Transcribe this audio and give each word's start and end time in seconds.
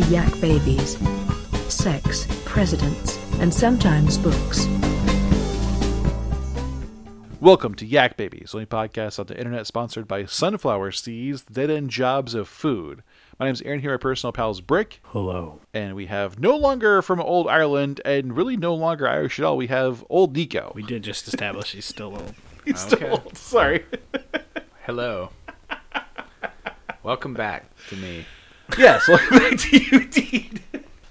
the 0.00 0.06
Yak 0.12 0.40
Babies. 0.40 0.96
Sex, 1.72 2.26
presidents, 2.46 3.18
and 3.38 3.52
sometimes 3.52 4.16
books. 4.16 4.66
Welcome 7.38 7.74
to 7.74 7.84
Yak 7.86 8.16
Babies, 8.16 8.52
the 8.52 8.58
only 8.58 8.66
podcast 8.66 9.18
on 9.18 9.26
the 9.26 9.36
internet 9.36 9.66
sponsored 9.66 10.08
by 10.08 10.24
Sunflower 10.24 10.92
Seeds, 10.92 11.42
the 11.42 11.52
dead 11.52 11.70
end 11.70 11.90
jobs 11.90 12.34
of 12.34 12.48
food. 12.48 13.02
My 13.38 13.46
name 13.46 13.52
is 13.52 13.60
Aaron 13.62 13.80
here, 13.80 13.90
my 13.90 13.96
personal 13.98 14.32
pals 14.32 14.60
Brick, 14.62 15.00
Hello. 15.04 15.60
and 15.74 15.94
we 15.94 16.06
have 16.06 16.38
no 16.38 16.56
longer 16.56 17.02
from 17.02 17.20
old 17.20 17.46
Ireland, 17.48 18.00
and 18.04 18.34
really 18.36 18.56
no 18.56 18.74
longer 18.74 19.06
Irish 19.06 19.38
at 19.38 19.44
all. 19.44 19.56
We 19.58 19.66
have 19.66 20.04
old 20.08 20.34
Nico. 20.34 20.72
We 20.74 20.82
did 20.82 21.02
just 21.02 21.28
establish 21.28 21.72
he's 21.72 21.84
still 21.84 22.16
old. 22.16 22.34
He's 22.64 22.78
still 22.78 23.10
old. 23.24 23.36
Sorry. 23.36 23.84
Hello. 24.84 25.30
Welcome 27.02 27.32
back 27.34 27.66
to 27.88 27.96
me. 27.96 28.26
Yes, 28.78 29.08
welcome 29.08 29.38
back 29.38 29.58
to 29.58 29.78
you, 29.78 30.06
Dean. 30.06 30.60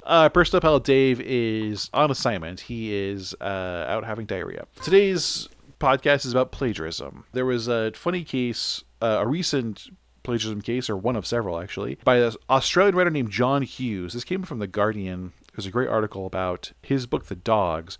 Uh, 0.04 0.30
personal 0.30 0.62
pal 0.62 0.80
Dave 0.80 1.22
is 1.22 1.90
on 1.94 2.10
assignment. 2.12 2.62
He 2.62 2.94
is 2.94 3.36
uh, 3.42 3.86
out 3.88 4.06
having 4.06 4.26
diarrhea. 4.26 4.66
Today's 4.82 5.48
podcast 5.80 6.26
is 6.26 6.32
about 6.32 6.52
plagiarism. 6.52 7.26
There 7.34 7.46
was 7.46 7.68
a 7.68 7.92
funny 7.94 8.24
case, 8.24 8.84
uh, 9.02 9.20
a 9.20 9.28
recent 9.28 9.88
plagiarism 10.24 10.62
case, 10.62 10.90
or 10.90 10.98
one 10.98 11.16
of 11.16 11.26
several 11.26 11.60
actually, 11.60 11.98
by 12.04 12.18
an 12.18 12.34
Australian 12.50 12.96
writer 12.96 13.10
named 13.10 13.32
John 13.32 13.62
Hughes. 13.62 14.14
This 14.14 14.24
came 14.24 14.44
from 14.44 14.60
The 14.60 14.68
Guardian. 14.68 15.34
There's 15.56 15.66
a 15.68 15.72
great 15.72 15.90
article 15.90 16.26
about 16.26 16.72
his 16.82 17.06
book, 17.06 17.26
The 17.26 17.36
Dogs, 17.36 17.98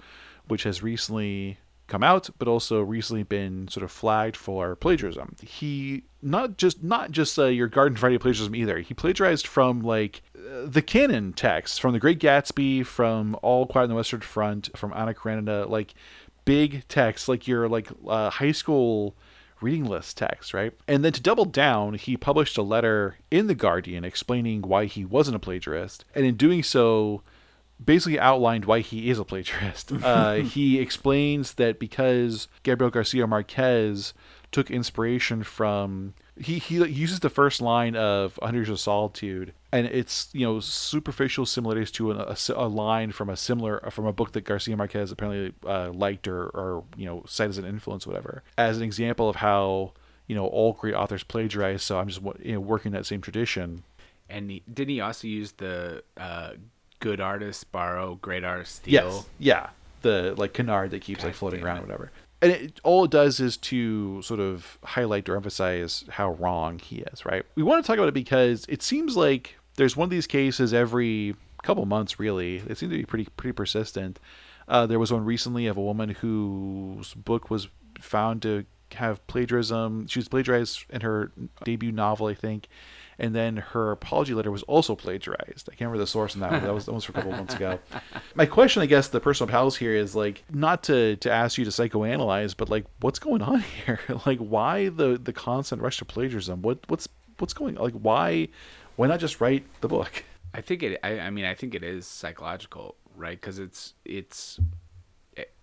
which 0.48 0.64
has 0.64 0.82
recently 0.82 1.60
come 1.90 2.04
out, 2.04 2.30
but 2.38 2.48
also 2.48 2.82
recently 2.82 3.24
been 3.24 3.68
sort 3.68 3.84
of 3.84 3.92
flagged 3.92 4.38
for 4.38 4.76
plagiarism. 4.76 5.36
He 5.42 6.04
not 6.22 6.58
just 6.58 6.84
not 6.84 7.12
just 7.12 7.38
uh, 7.38 7.46
your 7.46 7.68
garden 7.68 7.98
variety 7.98 8.18
plagiarism 8.20 8.56
either. 8.56 8.80
He 8.80 8.94
plagiarized 8.94 9.48
from 9.48 9.82
like 9.82 10.22
uh, 10.38 10.66
the 10.66 10.82
canon 10.82 11.34
texts 11.34 11.78
from 11.78 11.94
The 11.94 12.00
Great 12.00 12.20
Gatsby, 12.20 12.86
from 12.86 13.38
All 13.42 13.66
Quiet 13.66 13.86
on 13.86 13.90
the 13.90 13.96
Western 13.96 14.22
Front, 14.22 14.70
from 14.78 14.94
Anna 14.94 15.14
Karenina, 15.14 15.66
like 15.66 15.94
big 16.46 16.88
texts, 16.88 17.28
like 17.28 17.48
your 17.48 17.68
like 17.68 17.90
uh, 18.08 18.30
high 18.30 18.52
school 18.52 19.16
reading 19.62 19.86
list 19.86 20.18
text, 20.18 20.54
right? 20.54 20.74
And 20.88 21.04
then 21.04 21.12
to 21.14 21.22
double 21.22 21.46
down, 21.46 21.96
he 21.96 22.16
published 22.16 22.58
a 22.58 22.62
letter 22.62 23.18
in 23.30 23.48
the 23.48 23.56
Guardian 23.56 24.06
explaining 24.06 24.62
why 24.62 24.86
he 24.86 25.04
wasn't 25.04 25.36
a 25.36 25.40
plagiarist, 25.40 26.06
and 26.16 26.26
in 26.26 26.36
doing 26.36 26.64
so 26.64 27.24
basically 27.84 28.20
outlined 28.20 28.66
why 28.66 28.80
he 28.82 29.10
is 29.10 29.20
a 29.20 29.24
plagiarist. 29.24 29.92
Uh, 30.10 30.36
he 30.36 30.80
explains 30.80 31.56
that 31.56 31.80
because 31.80 32.48
Gabriel 32.64 32.90
Garcia 32.90 33.28
Marquez 33.28 34.14
took 34.52 34.72
inspiration 34.72 35.44
from 35.44 36.14
he, 36.40 36.58
he 36.58 36.76
uses 36.76 37.20
the 37.20 37.30
first 37.30 37.62
line 37.62 37.96
of 37.96 38.40
Hundred 38.42 38.60
Years 38.60 38.70
of 38.70 38.80
Solitude, 38.80 39.54
and 39.72 39.86
it's 39.88 40.30
you 40.34 40.46
know 40.46 40.60
superficial 40.60 41.46
similarities 41.46 41.92
to 41.92 42.12
a, 42.12 42.16
a, 42.16 42.38
a 42.56 42.68
line 42.68 43.12
from 43.12 43.30
a 43.30 43.36
similar 43.36 43.80
from 43.92 44.06
a 44.06 44.14
book 44.14 44.32
that 44.32 44.46
Garcia 44.46 44.78
Marquez 44.78 45.12
apparently 45.12 45.54
uh, 45.66 45.92
liked 45.92 46.28
or 46.28 46.46
or 46.50 46.84
you 46.96 47.06
know 47.06 47.24
cited 47.28 47.52
as 47.52 47.58
an 47.58 47.66
influence, 47.66 48.08
whatever, 48.08 48.44
as 48.58 48.78
an 48.78 48.84
example 48.84 49.28
of 49.30 49.38
how 49.38 49.92
you 50.28 50.36
know 50.36 50.48
all 50.48 50.74
great 50.74 50.96
authors 50.96 51.24
plagiarize. 51.24 51.84
So 51.84 52.00
I'm 52.00 52.08
just 52.08 52.22
you 52.42 52.54
know 52.54 52.60
working 52.60 52.94
that 52.94 53.06
same 53.06 53.22
tradition. 53.22 53.84
And 54.30 54.50
he, 54.52 54.64
didn't 54.72 54.90
he 54.90 55.02
also 55.02 55.28
use 55.28 55.54
the 55.54 56.04
uh, 56.16 56.52
good 57.00 57.22
artists 57.22 57.64
borrow, 57.64 58.16
great 58.16 58.44
artists 58.44 58.76
steal? 58.76 58.94
Yes. 58.94 59.30
Yeah. 59.40 59.70
The 60.02 60.34
like 60.38 60.54
canard 60.54 60.92
that 60.92 61.02
keeps 61.02 61.24
like 61.24 61.34
floating 61.34 61.64
around, 61.64 61.80
or 61.80 61.82
whatever. 61.82 62.12
And 62.42 62.52
it, 62.52 62.80
all 62.84 63.04
it 63.04 63.12
does 63.12 63.40
is 63.40 63.58
to 63.58 64.22
sort 64.22 64.40
of 64.40 64.78
highlight 64.84 65.28
or 65.28 65.36
emphasize 65.36 66.06
how 66.10 66.32
wrong 66.34 66.80
he 66.80 67.00
is. 67.12 67.26
Right. 67.26 67.44
We 67.56 67.64
want 67.64 67.84
to 67.84 67.88
talk 67.88 67.98
about 67.98 68.08
it 68.08 68.14
because 68.14 68.66
it 68.70 68.82
seems 68.82 69.18
like 69.18 69.58
there's 69.76 69.98
one 69.98 70.06
of 70.06 70.10
these 70.10 70.28
cases 70.28 70.74
every 70.74 71.36
couple 71.64 71.86
months. 71.86 72.20
Really, 72.20 72.60
they 72.60 72.76
seem 72.76 72.90
to 72.90 72.98
be 72.98 73.06
pretty 73.06 73.28
pretty 73.36 73.54
persistent. 73.54 74.20
Uh, 74.68 74.86
there 74.86 75.00
was 75.00 75.12
one 75.12 75.26
recently 75.26 75.68
of 75.68 75.78
a 75.78 75.82
woman 75.82 76.10
whose 76.10 77.14
book 77.16 77.50
was 77.50 77.68
found 78.00 78.42
to 78.44 78.66
have 78.94 79.26
plagiarism. 79.28 80.08
She 80.08 80.20
was 80.20 80.28
plagiarized 80.28 80.86
in 80.90 81.02
her 81.02 81.32
debut 81.64 81.92
novel, 81.92 82.28
I 82.28 82.36
think, 82.36 82.68
and 83.20 83.36
then 83.36 83.58
her 83.58 83.92
apology 83.92 84.34
letter 84.34 84.50
was 84.52 84.64
also 84.64 84.96
plagiarized. 84.96 85.70
I 85.70 85.72
can't 85.76 85.82
remember 85.82 86.00
the 86.00 86.08
source 86.08 86.34
on 86.36 86.42
that 86.42 86.52
one. 86.52 86.64
That 86.64 86.74
was 86.74 86.88
almost 86.88 87.10
a 87.10 87.12
couple 87.14 87.32
months 87.32 87.54
ago. 87.56 87.80
My 88.36 88.46
question, 88.46 88.82
I 88.82 88.86
guess, 88.86 89.08
to 89.08 89.14
the 89.14 89.20
personal 89.20 89.50
pals 89.52 89.78
here 89.78 89.94
is 89.94 90.16
like 90.16 90.44
not 90.52 90.84
to 90.84 91.16
to 91.18 91.32
ask 91.32 91.58
you 91.58 91.66
to 91.66 91.72
psychoanalyze, 91.72 92.56
but 92.56 92.70
like 92.70 92.86
what's 93.02 93.20
going 93.20 93.42
on 93.42 93.60
here? 93.86 94.00
like 94.26 94.40
why 94.40 94.90
the 94.90 95.20
the 95.22 95.34
constant 95.34 95.82
rush 95.82 95.98
to 95.98 96.06
plagiarism? 96.06 96.62
What 96.62 96.80
what's 96.88 97.08
what's 97.38 97.54
going 97.54 97.76
like 97.76 97.94
why 97.94 98.48
why 98.96 99.08
not 99.08 99.20
just 99.20 99.40
write 99.42 99.66
the 99.82 99.88
book? 99.88 100.24
I 100.54 100.62
think 100.62 100.82
it. 100.84 101.00
I, 101.04 101.20
I 101.20 101.30
mean, 101.30 101.46
I 101.46 101.54
think 101.54 101.76
it 101.76 101.84
is 101.84 102.08
psychological, 102.08 102.96
right? 103.16 103.40
Because 103.40 103.60
it's 103.60 103.94
it's 104.04 104.60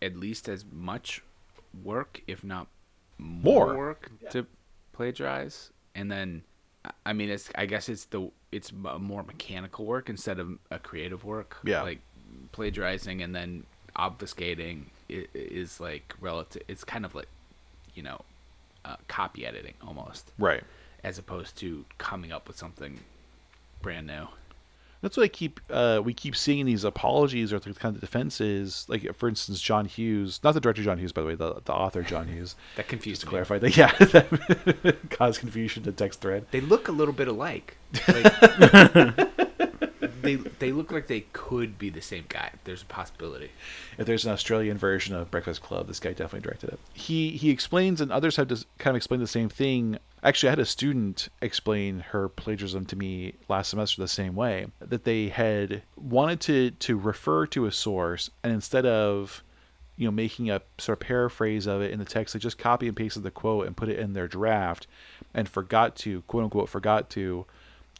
at 0.00 0.16
least 0.16 0.48
as 0.48 0.64
much 0.70 1.22
work, 1.82 2.22
if 2.26 2.44
not 2.44 2.68
more, 3.18 3.66
More. 3.66 3.76
work, 3.76 4.10
to 4.30 4.46
plagiarize. 4.92 5.70
And 5.94 6.10
then, 6.10 6.42
I- 7.04 7.12
mean, 7.12 7.28
it's. 7.30 7.50
I 7.54 7.66
guess 7.66 7.88
it's 7.88 8.04
the 8.06 8.30
it's 8.52 8.72
more 8.72 9.22
mechanical 9.22 9.84
work 9.84 10.08
instead 10.10 10.38
of 10.38 10.58
a 10.70 10.78
creative 10.78 11.24
work. 11.24 11.56
Yeah. 11.64 11.82
Like 11.82 12.00
plagiarizing 12.52 13.22
and 13.22 13.34
then 13.34 13.64
obfuscating 13.96 14.82
is 15.08 15.80
like 15.80 16.14
relative. 16.20 16.62
It's 16.68 16.84
kind 16.84 17.04
of 17.04 17.14
like, 17.14 17.28
you 17.94 18.02
know, 18.02 18.20
uh, 18.84 18.96
copy 19.08 19.46
editing 19.46 19.74
almost, 19.86 20.30
Right. 20.38 20.62
as 21.02 21.18
opposed 21.18 21.56
to 21.58 21.84
coming 21.98 22.32
up 22.32 22.46
with 22.48 22.56
something 22.58 23.00
brand 23.82 24.06
new. 24.06 24.26
That's 25.02 25.16
what 25.16 25.24
I 25.24 25.28
keep. 25.28 25.60
Uh, 25.70 26.00
we 26.02 26.14
keep 26.14 26.36
seeing 26.36 26.66
these 26.66 26.84
apologies 26.84 27.52
or 27.52 27.58
the 27.58 27.72
kind 27.74 27.94
of 27.94 28.00
defenses. 28.00 28.86
Like 28.88 29.14
for 29.14 29.28
instance, 29.28 29.60
John 29.60 29.84
Hughes, 29.86 30.40
not 30.42 30.52
the 30.52 30.60
director 30.60 30.82
John 30.82 30.98
Hughes, 30.98 31.12
by 31.12 31.22
the 31.22 31.28
way, 31.28 31.34
the, 31.34 31.60
the 31.64 31.72
author 31.72 32.02
John 32.02 32.28
Hughes. 32.28 32.54
That 32.76 32.88
confused 32.88 33.22
to 33.22 33.26
clarify 33.26 33.58
that, 33.58 33.76
yeah, 33.76 33.92
that 33.98 34.96
caused 35.10 35.40
confusion 35.40 35.82
to 35.84 35.92
text 35.92 36.20
thread. 36.20 36.46
They 36.50 36.60
look 36.60 36.88
a 36.88 36.92
little 36.92 37.14
bit 37.14 37.26
alike. 37.28 37.78
Like, 38.06 38.34
they 40.22 40.36
they 40.36 40.72
look 40.72 40.92
like 40.92 41.06
they 41.06 41.20
could 41.32 41.78
be 41.78 41.88
the 41.88 42.02
same 42.02 42.24
guy. 42.28 42.50
There's 42.64 42.82
a 42.82 42.86
possibility. 42.86 43.50
If 43.96 44.06
there's 44.06 44.26
an 44.26 44.32
Australian 44.32 44.76
version 44.76 45.14
of 45.14 45.30
Breakfast 45.30 45.62
Club, 45.62 45.86
this 45.86 46.00
guy 46.00 46.10
definitely 46.10 46.40
directed 46.40 46.70
it. 46.70 46.80
He 46.92 47.30
he 47.30 47.50
explains, 47.50 48.00
and 48.00 48.12
others 48.12 48.36
have 48.36 48.48
just 48.48 48.66
kind 48.78 48.94
of 48.94 48.96
explained 48.96 49.22
the 49.22 49.28
same 49.28 49.48
thing. 49.48 49.98
Actually, 50.26 50.48
I 50.48 50.52
had 50.52 50.58
a 50.58 50.66
student 50.66 51.28
explain 51.40 52.00
her 52.00 52.28
plagiarism 52.28 52.84
to 52.86 52.96
me 52.96 53.34
last 53.48 53.68
semester 53.68 54.02
the 54.02 54.08
same 54.08 54.34
way 54.34 54.66
that 54.80 55.04
they 55.04 55.28
had 55.28 55.82
wanted 55.96 56.40
to 56.40 56.70
to 56.72 56.96
refer 56.96 57.46
to 57.46 57.66
a 57.66 57.70
source, 57.70 58.28
and 58.42 58.52
instead 58.52 58.84
of 58.86 59.44
you 59.96 60.04
know 60.04 60.10
making 60.10 60.50
a 60.50 60.62
sort 60.78 61.00
of 61.00 61.06
paraphrase 61.06 61.68
of 61.68 61.80
it 61.80 61.92
in 61.92 62.00
the 62.00 62.04
text, 62.04 62.34
they 62.34 62.40
just 62.40 62.58
copy 62.58 62.88
and 62.88 62.96
pasted 62.96 63.22
the 63.22 63.30
quote 63.30 63.68
and 63.68 63.76
put 63.76 63.88
it 63.88 64.00
in 64.00 64.14
their 64.14 64.26
draft, 64.26 64.88
and 65.32 65.48
forgot 65.48 65.94
to 65.94 66.22
quote 66.22 66.42
unquote 66.42 66.68
forgot 66.68 67.08
to 67.10 67.46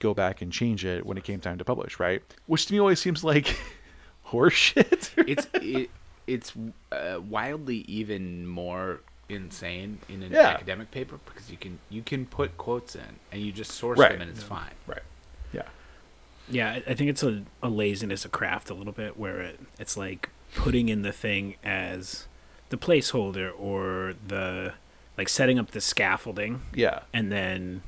go 0.00 0.12
back 0.12 0.42
and 0.42 0.52
change 0.52 0.84
it 0.84 1.06
when 1.06 1.16
it 1.16 1.22
came 1.22 1.38
time 1.38 1.58
to 1.58 1.64
publish, 1.64 2.00
right? 2.00 2.22
Which 2.46 2.66
to 2.66 2.72
me 2.72 2.80
always 2.80 2.98
seems 2.98 3.22
like 3.22 3.56
horseshit. 4.26 5.10
It's 5.28 5.46
it, 5.54 5.90
it's 6.26 6.52
uh, 6.90 7.20
wildly 7.20 7.84
even 7.86 8.48
more 8.48 8.98
insane 9.28 9.98
in 10.08 10.22
an 10.22 10.32
Yeah. 10.32 10.48
academic 10.48 10.90
paper 10.90 11.18
because 11.24 11.50
you 11.50 11.56
can 11.56 11.78
you 11.90 12.02
can 12.02 12.26
put 12.26 12.56
quotes 12.56 12.94
in 12.94 13.16
and 13.32 13.42
you 13.42 13.50
just 13.52 13.72
source 13.72 13.98
Right. 13.98 14.12
them 14.12 14.20
and 14.22 14.30
it's 14.30 14.42
fine. 14.42 14.70
Right. 14.86 15.02
Yeah. 15.52 15.62
Yeah, 16.48 16.70
I- 16.72 16.90
I 16.90 16.94
think 16.94 17.10
it's 17.10 17.22
a, 17.24 17.42
a 17.62 17.68
laziness 17.68 18.24
of 18.24 18.30
craft 18.32 18.70
a 18.70 18.74
little 18.74 18.92
bit 18.92 19.16
where 19.18 19.40
it, 19.40 19.60
it's 19.80 19.96
like 19.96 20.30
putting 20.54 20.88
in 20.88 21.02
the 21.02 21.12
thing 21.12 21.56
as 21.64 22.26
the 22.68 22.76
placeholder 22.76 23.50
or 23.58 24.14
the 24.26 24.74
like 25.18 25.28
setting 25.28 25.58
up 25.58 25.72
the 25.72 25.80
scaffolding 25.80 26.62
Yeah. 26.74 27.00
and 27.12 27.32
then 27.32 27.82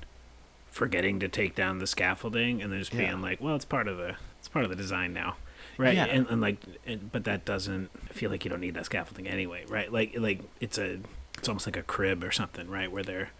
forgetting 0.70 1.20
to 1.20 1.28
take 1.28 1.54
down 1.54 1.78
the 1.78 1.86
scaffolding 1.86 2.62
and 2.62 2.72
then 2.72 2.78
just 2.80 2.92
Yeah. 2.92 3.10
being 3.10 3.22
like, 3.22 3.40
well, 3.40 3.54
it's 3.54 3.64
part 3.64 3.86
of 3.88 3.96
the 3.96 4.16
it's 4.40 4.48
part 4.48 4.64
of 4.64 4.70
the 4.70 4.76
design 4.76 5.12
now. 5.12 5.36
Right. 5.76 5.94
Yeah. 5.94 6.06
And, 6.06 6.26
and 6.28 6.40
like 6.40 6.56
and, 6.86 7.12
but 7.12 7.24
that 7.24 7.44
doesn't 7.44 7.90
I 8.10 8.12
feel 8.12 8.30
like 8.30 8.44
you 8.44 8.50
don't 8.50 8.60
need 8.60 8.74
that 8.74 8.86
scaffolding 8.86 9.28
anyway, 9.28 9.64
right? 9.68 9.92
Like 9.92 10.14
like 10.18 10.40
it's 10.60 10.78
a 10.78 10.98
it's 11.38 11.48
almost 11.48 11.66
like 11.66 11.76
a 11.76 11.82
crib 11.82 12.22
or 12.22 12.30
something, 12.30 12.68
right? 12.68 12.90
Where 12.90 13.02
they're 13.02 13.30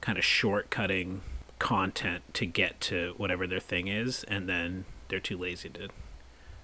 kind 0.00 0.18
of 0.18 0.24
shortcutting 0.24 1.20
content 1.58 2.22
to 2.34 2.46
get 2.46 2.80
to 2.80 3.14
whatever 3.16 3.46
their 3.46 3.58
thing 3.58 3.88
is 3.88 4.22
and 4.24 4.48
then 4.48 4.84
they're 5.08 5.18
too 5.18 5.36
lazy 5.36 5.68
to 5.68 5.88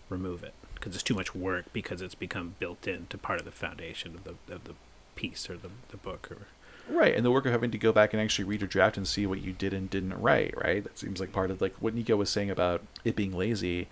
remove 0.08 0.44
it 0.44 0.54
because 0.74 0.94
it's 0.94 1.02
too 1.02 1.14
much 1.14 1.34
work 1.34 1.64
because 1.72 2.00
it's 2.00 2.14
become 2.14 2.54
built 2.60 2.86
into 2.86 3.18
part 3.18 3.40
of 3.40 3.44
the 3.44 3.50
foundation 3.50 4.14
of 4.14 4.22
the 4.22 4.54
of 4.54 4.64
the 4.64 4.74
piece 5.16 5.50
or 5.50 5.56
the, 5.56 5.70
the 5.88 5.96
book 5.96 6.28
or 6.30 6.46
Right. 6.86 7.14
And 7.14 7.24
the 7.24 7.30
work 7.30 7.46
of 7.46 7.52
having 7.52 7.70
to 7.70 7.78
go 7.78 7.92
back 7.92 8.12
and 8.12 8.20
actually 8.20 8.44
read 8.44 8.60
your 8.60 8.68
draft 8.68 8.98
and 8.98 9.08
see 9.08 9.24
what 9.26 9.40
you 9.40 9.52
did 9.52 9.72
and 9.72 9.88
didn't 9.88 10.20
write, 10.20 10.54
right? 10.54 10.84
That 10.84 10.98
seems 10.98 11.18
like 11.18 11.32
part 11.32 11.50
of 11.50 11.62
like 11.62 11.74
what 11.76 11.94
Nico 11.94 12.16
was 12.16 12.28
saying 12.28 12.50
about 12.50 12.82
it 13.04 13.16
being 13.16 13.32
lazy. 13.32 13.88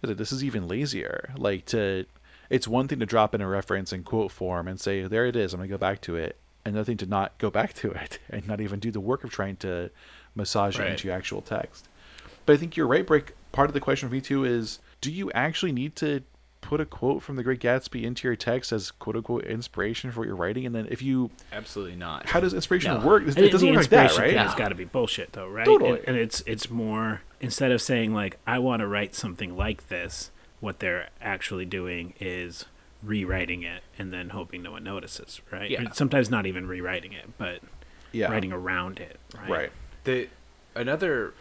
This 0.00 0.30
is 0.30 0.44
even 0.44 0.68
lazier. 0.68 1.30
Like 1.36 1.66
to 1.66 2.06
it's 2.48 2.68
one 2.68 2.86
thing 2.86 3.00
to 3.00 3.06
drop 3.06 3.34
in 3.34 3.40
a 3.40 3.48
reference 3.48 3.92
in 3.92 4.04
quote 4.04 4.30
form 4.30 4.68
and 4.68 4.80
say, 4.80 5.02
There 5.02 5.26
it 5.26 5.34
is, 5.34 5.52
I'm 5.52 5.58
gonna 5.58 5.68
go 5.68 5.78
back 5.78 6.00
to 6.02 6.14
it. 6.14 6.38
Another 6.66 6.84
thing 6.84 6.96
to 6.98 7.06
not 7.06 7.38
go 7.38 7.50
back 7.50 7.72
to 7.82 7.90
it 7.92 8.18
and 8.30 8.46
not 8.46 8.60
even 8.60 8.80
do 8.80 8.90
the 8.90 9.00
work 9.00 9.24
of 9.24 9.30
trying 9.30 9.56
to 9.56 9.90
massage 10.34 10.78
it 10.78 10.86
into 10.86 11.08
your 11.08 11.16
actual 11.16 11.40
text. 11.40 11.88
But 12.44 12.54
I 12.54 12.56
think 12.58 12.76
you're 12.76 12.86
right, 12.86 13.06
Brick. 13.06 13.34
Part 13.52 13.70
of 13.70 13.74
the 13.74 13.80
question 13.80 14.08
for 14.08 14.14
me 14.14 14.20
too 14.20 14.44
is, 14.44 14.78
do 15.00 15.10
you 15.10 15.30
actually 15.32 15.72
need 15.72 15.96
to 15.96 16.22
put 16.60 16.80
a 16.80 16.84
quote 16.84 17.22
from 17.22 17.36
The 17.36 17.42
Great 17.44 17.60
Gatsby 17.60 18.02
into 18.02 18.26
your 18.26 18.34
text 18.36 18.72
as 18.72 18.90
quote 18.90 19.16
unquote 19.16 19.44
inspiration 19.44 20.10
for 20.10 20.20
what 20.20 20.26
you're 20.26 20.36
writing? 20.36 20.66
And 20.66 20.74
then 20.74 20.86
if 20.90 21.00
you, 21.02 21.30
Absolutely 21.52 21.96
not. 21.96 22.26
how 22.28 22.40
does 22.40 22.52
inspiration 22.52 22.92
No. 23.00 23.06
work? 23.06 23.22
I 23.22 23.26
It 23.28 23.34
doesn't 23.52 23.60
the 23.60 23.66
work 23.72 23.76
like 23.82 23.90
that, 23.90 24.02
inspiration 24.04 24.22
right? 24.22 24.30
thing 24.42 24.48
has 24.48 24.54
got 24.58 24.68
to 24.68 24.74
be 24.74 24.84
bullshit, 24.84 25.32
though, 25.32 25.48
right? 25.48 25.64
Totally. 25.64 25.98
And, 26.00 26.08
and 26.08 26.16
it's 26.18 26.42
it's 26.46 26.68
more 26.68 27.22
instead 27.40 27.70
of 27.72 27.80
saying 27.80 28.12
like 28.12 28.38
I 28.46 28.58
want 28.58 28.80
to 28.80 28.86
write 28.86 29.14
something 29.14 29.56
like 29.56 29.88
this, 29.88 30.30
what 30.60 30.80
they're 30.80 31.08
actually 31.20 31.64
doing 31.66 32.14
is 32.20 32.64
rewriting 33.06 33.62
it 33.62 33.82
and 33.98 34.12
then 34.12 34.30
hoping 34.30 34.62
no 34.62 34.72
one 34.72 34.84
notices, 34.84 35.40
right? 35.50 35.70
Yeah. 35.70 35.82
Or 35.90 35.94
sometimes 35.94 36.30
not 36.30 36.46
even 36.46 36.66
rewriting 36.66 37.12
it, 37.12 37.38
but 37.38 37.60
Yeah. 38.12 38.30
writing 38.30 38.52
around 38.52 38.98
it, 38.98 39.18
right? 39.34 39.48
Right. 39.50 39.72
the 40.04 40.28
another 40.74 41.34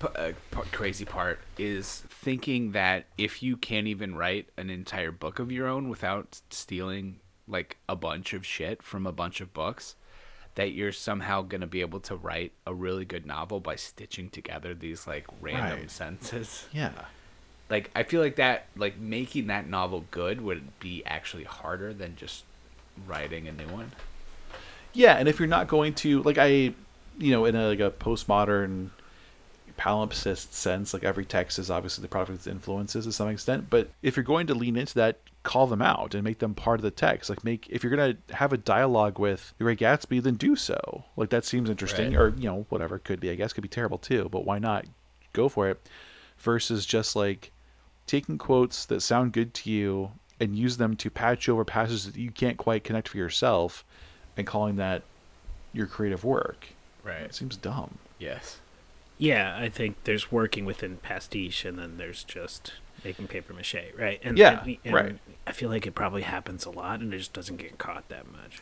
p- 0.00 0.08
uh, 0.16 0.32
p- 0.50 0.60
crazy 0.72 1.04
part 1.04 1.40
is 1.56 2.02
thinking 2.08 2.72
that 2.72 3.06
if 3.16 3.42
you 3.42 3.56
can't 3.56 3.86
even 3.86 4.14
write 4.14 4.48
an 4.56 4.68
entire 4.70 5.10
book 5.12 5.38
of 5.38 5.50
your 5.52 5.66
own 5.66 5.88
without 5.88 6.40
stealing 6.50 7.20
like 7.46 7.76
a 7.88 7.96
bunch 7.96 8.32
of 8.34 8.44
shit 8.44 8.82
from 8.82 9.06
a 9.06 9.12
bunch 9.12 9.40
of 9.40 9.54
books 9.54 9.94
that 10.54 10.72
you're 10.72 10.92
somehow 10.92 11.40
going 11.40 11.60
to 11.62 11.66
be 11.66 11.80
able 11.80 12.00
to 12.00 12.14
write 12.16 12.52
a 12.66 12.74
really 12.74 13.04
good 13.04 13.24
novel 13.24 13.58
by 13.60 13.74
stitching 13.76 14.28
together 14.28 14.74
these 14.74 15.06
like 15.06 15.26
random 15.40 15.80
Right. 15.80 15.90
sentences 15.90 16.66
Yeah. 16.72 16.92
like 17.70 17.90
i 17.94 18.02
feel 18.02 18.20
like 18.20 18.36
that 18.36 18.66
like 18.76 18.98
making 18.98 19.46
that 19.48 19.68
novel 19.68 20.04
good 20.10 20.40
would 20.40 20.78
be 20.80 21.02
actually 21.06 21.44
harder 21.44 21.92
than 21.92 22.16
just 22.16 22.44
writing 23.06 23.46
a 23.48 23.52
new 23.52 23.66
one 23.68 23.92
Yeah, 24.94 25.14
and 25.16 25.28
if 25.28 25.38
you're 25.38 25.46
not 25.48 25.68
going 25.68 25.94
to 25.94 26.22
like 26.22 26.38
I, 26.38 26.48
you 27.18 27.30
know, 27.30 27.44
in 27.44 27.54
a 27.54 27.68
like 27.68 27.80
a 27.80 27.90
postmodern 27.90 28.90
palimpsest 29.78 30.52
sense, 30.52 30.92
like 30.92 31.04
every 31.04 31.24
text 31.24 31.58
is 31.58 31.70
obviously 31.70 32.02
the 32.02 32.08
product 32.08 32.30
of 32.30 32.34
its 32.36 32.46
influences 32.46 33.04
to 33.04 33.12
some 33.12 33.28
extent. 33.28 33.68
But 33.70 33.90
if 34.02 34.16
you're 34.16 34.24
going 34.24 34.46
to 34.48 34.54
lean 34.54 34.76
into 34.76 34.94
that, 34.94 35.18
call 35.44 35.66
them 35.66 35.82
out 35.82 36.14
and 36.14 36.24
make 36.24 36.38
them 36.40 36.54
part 36.54 36.80
of 36.80 36.82
the 36.82 36.90
text. 36.90 37.30
Like 37.30 37.44
make 37.44 37.68
if 37.70 37.84
you're 37.84 37.94
gonna 37.94 38.16
have 38.30 38.52
a 38.52 38.56
dialogue 38.56 39.18
with 39.18 39.54
the 39.58 39.64
Great 39.64 39.78
Gatsby, 39.78 40.22
then 40.22 40.34
do 40.34 40.56
so. 40.56 41.04
Like 41.16 41.30
that 41.30 41.44
seems 41.44 41.70
interesting, 41.70 42.12
Right. 42.12 42.20
or 42.20 42.28
you 42.36 42.48
know, 42.48 42.66
whatever 42.70 42.96
it 42.96 43.04
could 43.04 43.20
be. 43.20 43.30
I 43.30 43.34
guess 43.36 43.52
could 43.52 43.62
be 43.62 43.68
terrible 43.68 43.98
too, 43.98 44.28
but 44.32 44.44
why 44.44 44.58
not 44.58 44.86
go 45.32 45.48
for 45.48 45.68
it? 45.68 45.80
Versus 46.38 46.84
just 46.86 47.14
like 47.14 47.52
taking 48.08 48.38
quotes 48.38 48.84
that 48.86 49.00
sound 49.02 49.32
good 49.32 49.54
to 49.54 49.70
you 49.70 50.12
and 50.40 50.56
use 50.56 50.76
them 50.76 50.96
to 50.96 51.10
patch 51.10 51.48
over 51.48 51.64
passages 51.64 52.06
that 52.06 52.16
you 52.16 52.30
can't 52.30 52.56
quite 52.56 52.84
connect 52.84 53.08
for 53.08 53.18
yourself 53.18 53.84
and 54.36 54.46
calling 54.46 54.76
that 54.76 55.02
your 55.72 55.86
creative 55.86 56.24
work. 56.24 56.68
Right. 57.04 57.22
It 57.22 57.34
seems 57.34 57.56
dumb. 57.56 57.98
yes 58.18 58.60
Yeah, 59.18 59.56
I 59.58 59.68
think 59.68 59.96
there's 60.04 60.30
working 60.32 60.64
within 60.64 60.96
pastiche, 60.98 61.64
and 61.64 61.78
then 61.78 61.96
there's 61.96 62.24
just 62.24 62.74
making 63.04 63.28
paper 63.28 63.52
mache, 63.52 63.92
right? 63.96 64.20
And 64.22 64.38
Yeah, 64.38 64.62
and, 64.62 64.78
and 64.84 64.94
right. 64.94 65.18
I 65.46 65.52
feel 65.52 65.70
like 65.70 65.86
it 65.86 65.94
probably 65.94 66.22
happens 66.22 66.64
a 66.66 66.70
lot, 66.70 67.00
and 67.00 67.12
it 67.14 67.18
just 67.18 67.32
doesn't 67.32 67.56
get 67.56 67.78
caught 67.78 68.08
that 68.08 68.30
much. 68.30 68.60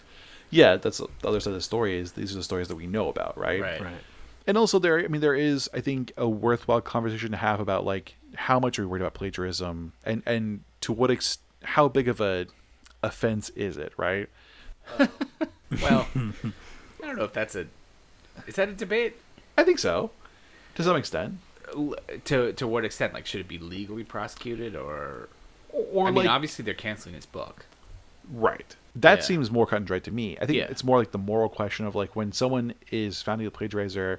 Yeah, 0.51 0.77
that's 0.77 0.99
the 0.99 1.09
other 1.25 1.41
side 1.41 1.51
of 1.51 1.57
the 1.57 1.61
story 1.63 1.99
is 1.99 2.13
these 2.13 2.33
are 2.33 2.37
the 2.37 2.43
stories 2.45 2.69
that 2.69 2.77
we 2.77 2.87
know 2.87 3.09
about, 3.09 3.37
right? 3.37 3.61
Right. 3.61 3.81
Right. 3.83 4.05
And 4.47 4.57
also 4.57 4.79
there 4.79 4.99
I 4.99 5.09
mean 5.09 5.21
there 5.21 5.35
is 5.35 5.69
I 5.75 5.81
think 5.81 6.13
a 6.17 6.29
worthwhile 6.29 6.81
conversation 6.81 7.31
to 7.33 7.37
have 7.37 7.61
about 7.61 7.85
like 7.85 8.15
how 8.35 8.61
much 8.61 8.79
are 8.79 8.83
we 8.83 8.87
worried 8.87 9.03
about 9.03 9.15
plagiarism 9.15 9.93
and 10.05 10.23
and 10.27 10.61
to 10.83 10.93
what 10.93 11.11
ex 11.11 11.39
how 11.65 11.89
big 11.89 12.07
of 12.09 12.21
a 12.21 12.47
offense 13.03 13.49
is 13.51 13.77
it, 13.77 13.93
right? 13.97 14.29
Uh, 14.99 15.07
well 15.83 16.07
i 16.15 17.07
don't 17.07 17.17
know 17.17 17.25
if 17.25 17.33
that's 17.33 17.57
a 17.57 17.67
is 18.47 18.55
that 18.55 18.69
a 18.69 18.73
debate 18.73 19.17
I 19.59 19.65
think 19.65 19.79
so. 19.79 20.11
To 20.77 20.83
some 20.83 20.97
extent. 20.97 21.39
To 22.27 22.53
to 22.53 22.67
what 22.67 22.85
extent 22.85 23.15
like 23.15 23.27
should 23.27 23.41
it 23.41 23.49
be 23.49 23.59
legally 23.59 24.05
prosecuted 24.05 24.77
or 24.77 25.29
Or 25.73 26.07
i 26.07 26.11
mean 26.11 26.25
like 26.25 26.29
obviously 26.29 26.65
they're 26.65 26.75
canceling 26.75 27.15
his 27.15 27.27
book 27.27 27.67
Right. 28.33 28.77
That 28.97 29.19
Yeah. 29.19 29.25
seems 29.25 29.51
more 29.51 29.67
cut 29.67 29.77
and 29.77 29.87
dry 29.87 29.99
to 30.01 30.11
me. 30.11 30.37
I 30.41 30.47
think 30.47 30.57
Yeah. 30.59 30.65
it's 30.71 30.83
more 30.83 30.99
like 30.99 31.13
the 31.13 31.19
moral 31.19 31.49
question 31.49 31.87
of 31.87 31.95
like 31.95 32.17
when 32.17 32.33
someone 32.33 32.75
is 32.91 33.23
found 33.23 33.41
to 33.41 33.43
be 33.43 33.47
a 33.47 33.51
plagiarizer, 33.69 34.19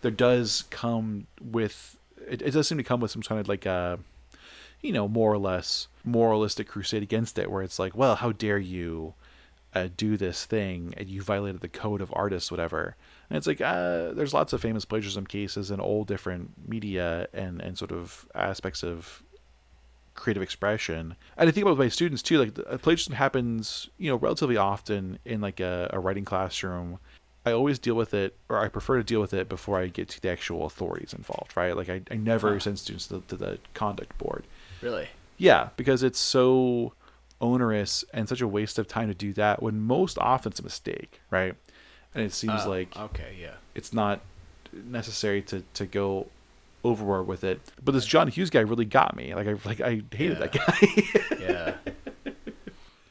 there 0.00 0.10
does 0.10 0.64
come 0.70 1.26
with 1.40 1.98
it, 2.28 2.40
it 2.40 2.50
does 2.52 2.66
seem 2.66 2.78
to 2.78 2.84
come 2.84 3.00
with 3.00 3.10
some 3.10 3.22
kind 3.22 3.40
of 3.40 3.48
like 3.48 3.66
a 3.66 3.98
you 4.80 4.92
know 4.92 5.06
more 5.08 5.32
or 5.32 5.38
less 5.38 5.88
moralistic 6.04 6.68
crusade 6.68 7.02
against 7.02 7.38
it, 7.38 7.50
where 7.50 7.62
it's 7.62 7.78
like, 7.78 7.94
well, 7.96 8.16
how 8.16 8.32
dare 8.32 8.58
you 8.58 9.14
uh, 9.74 9.88
do 9.96 10.16
this 10.16 10.44
thing 10.46 10.94
and 10.96 11.08
you 11.08 11.20
violated 11.20 11.60
the 11.60 11.68
code 11.68 12.00
of 12.00 12.12
artists, 12.14 12.50
whatever. 12.50 12.94
And 13.28 13.36
it's 13.36 13.46
like 13.46 13.60
uh, 13.60 14.12
there's 14.12 14.32
lots 14.32 14.52
of 14.52 14.60
famous 14.60 14.84
plagiarism 14.84 15.26
cases 15.26 15.70
in 15.70 15.80
all 15.80 16.04
different 16.04 16.52
media 16.68 17.26
and 17.34 17.60
and 17.60 17.76
sort 17.76 17.90
of 17.92 18.26
aspects 18.34 18.82
of 18.82 19.22
creative 20.14 20.42
expression. 20.42 21.16
And 21.36 21.48
I 21.48 21.52
think 21.52 21.66
about 21.66 21.78
my 21.78 21.88
students 21.88 22.22
too. 22.22 22.38
Like 22.38 22.58
uh, 22.58 22.78
plagiarism 22.78 23.14
happens, 23.14 23.88
you 23.98 24.10
know, 24.10 24.16
relatively 24.16 24.56
often 24.56 25.18
in 25.24 25.40
like 25.40 25.60
a, 25.60 25.90
a 25.92 25.98
writing 25.98 26.24
classroom. 26.24 26.98
I 27.46 27.52
always 27.52 27.78
deal 27.78 27.94
with 27.94 28.14
it, 28.14 28.36
or 28.48 28.58
I 28.58 28.68
prefer 28.68 28.96
to 28.96 29.04
deal 29.04 29.20
with 29.20 29.34
it 29.34 29.48
before 29.50 29.78
I 29.78 29.88
get 29.88 30.08
to 30.10 30.20
the 30.20 30.30
actual 30.30 30.64
authorities 30.64 31.12
involved. 31.12 31.56
Right? 31.56 31.76
Like 31.76 31.88
I, 31.90 32.00
I 32.10 32.16
never 32.16 32.54
Huh. 32.54 32.60
send 32.60 32.78
students 32.78 33.06
to, 33.08 33.22
to 33.28 33.36
the 33.36 33.58
conduct 33.74 34.16
board. 34.18 34.44
really 34.80 35.08
Yeah, 35.36 35.70
because 35.76 36.02
it's 36.02 36.18
so 36.18 36.94
onerous 37.40 38.04
and 38.14 38.28
such 38.28 38.40
a 38.40 38.48
waste 38.48 38.78
of 38.78 38.88
time 38.88 39.08
to 39.08 39.14
do 39.14 39.32
that 39.34 39.62
when 39.62 39.80
most 39.80 40.16
often 40.18 40.50
it's 40.52 40.60
a 40.60 40.62
mistake, 40.62 41.20
right? 41.30 41.54
And 42.14 42.24
it 42.24 42.32
seems 42.32 42.64
Oh, 42.64 42.70
like 42.70 42.96
okay 42.96 43.34
yeah 43.38 43.56
it's 43.74 43.92
not 43.92 44.20
necessary 44.72 45.42
to, 45.42 45.62
to 45.74 45.84
go 45.86 46.28
overboard 46.84 47.26
with 47.26 47.42
it. 47.42 47.60
But 47.82 47.92
this 47.92 48.06
John 48.06 48.28
Hughes 48.28 48.50
guy 48.50 48.60
really 48.60 48.84
got 48.84 49.16
me. 49.16 49.34
Like 49.34 49.48
I 49.48 49.56
like 49.64 49.80
I 49.80 50.02
hated 50.12 50.38
that 50.38 50.52
guy. 50.52 51.36
yeah 51.40 51.74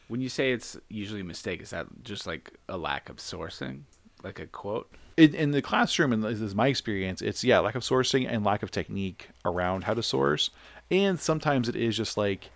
when 0.10 0.22
you 0.22 0.30
say 0.30 0.52
it's 0.52 0.78
usually 0.90 1.22
a 1.22 1.24
mistake 1.24 1.60
is 1.60 1.72
that 1.72 1.88
just 2.04 2.28
like 2.28 2.52
a 2.70 2.78
lack 2.78 3.10
of 3.10 3.16
sourcing 3.18 3.80
like 4.24 4.38
a 4.38 4.46
quote 4.46 4.88
in, 5.18 5.34
in 5.36 5.52
the 5.52 5.62
classroom, 5.62 6.12
and 6.14 6.24
this 6.24 6.42
is 6.42 6.56
my 6.56 6.68
experience, 6.68 7.22
it's 7.22 7.44
yeah, 7.44 7.60
lack 7.60 7.75
of 7.75 7.84
sourcing 7.84 8.28
and 8.28 8.44
lack 8.44 8.64
of 8.64 8.72
technique 8.72 9.30
around 9.46 9.84
how 9.84 9.94
to 9.94 10.04
source. 10.04 10.50
And 10.90 11.20
sometimes 11.20 11.70
it 11.70 11.75
is 11.75 11.96
just 11.96 12.18
like, 12.18 12.50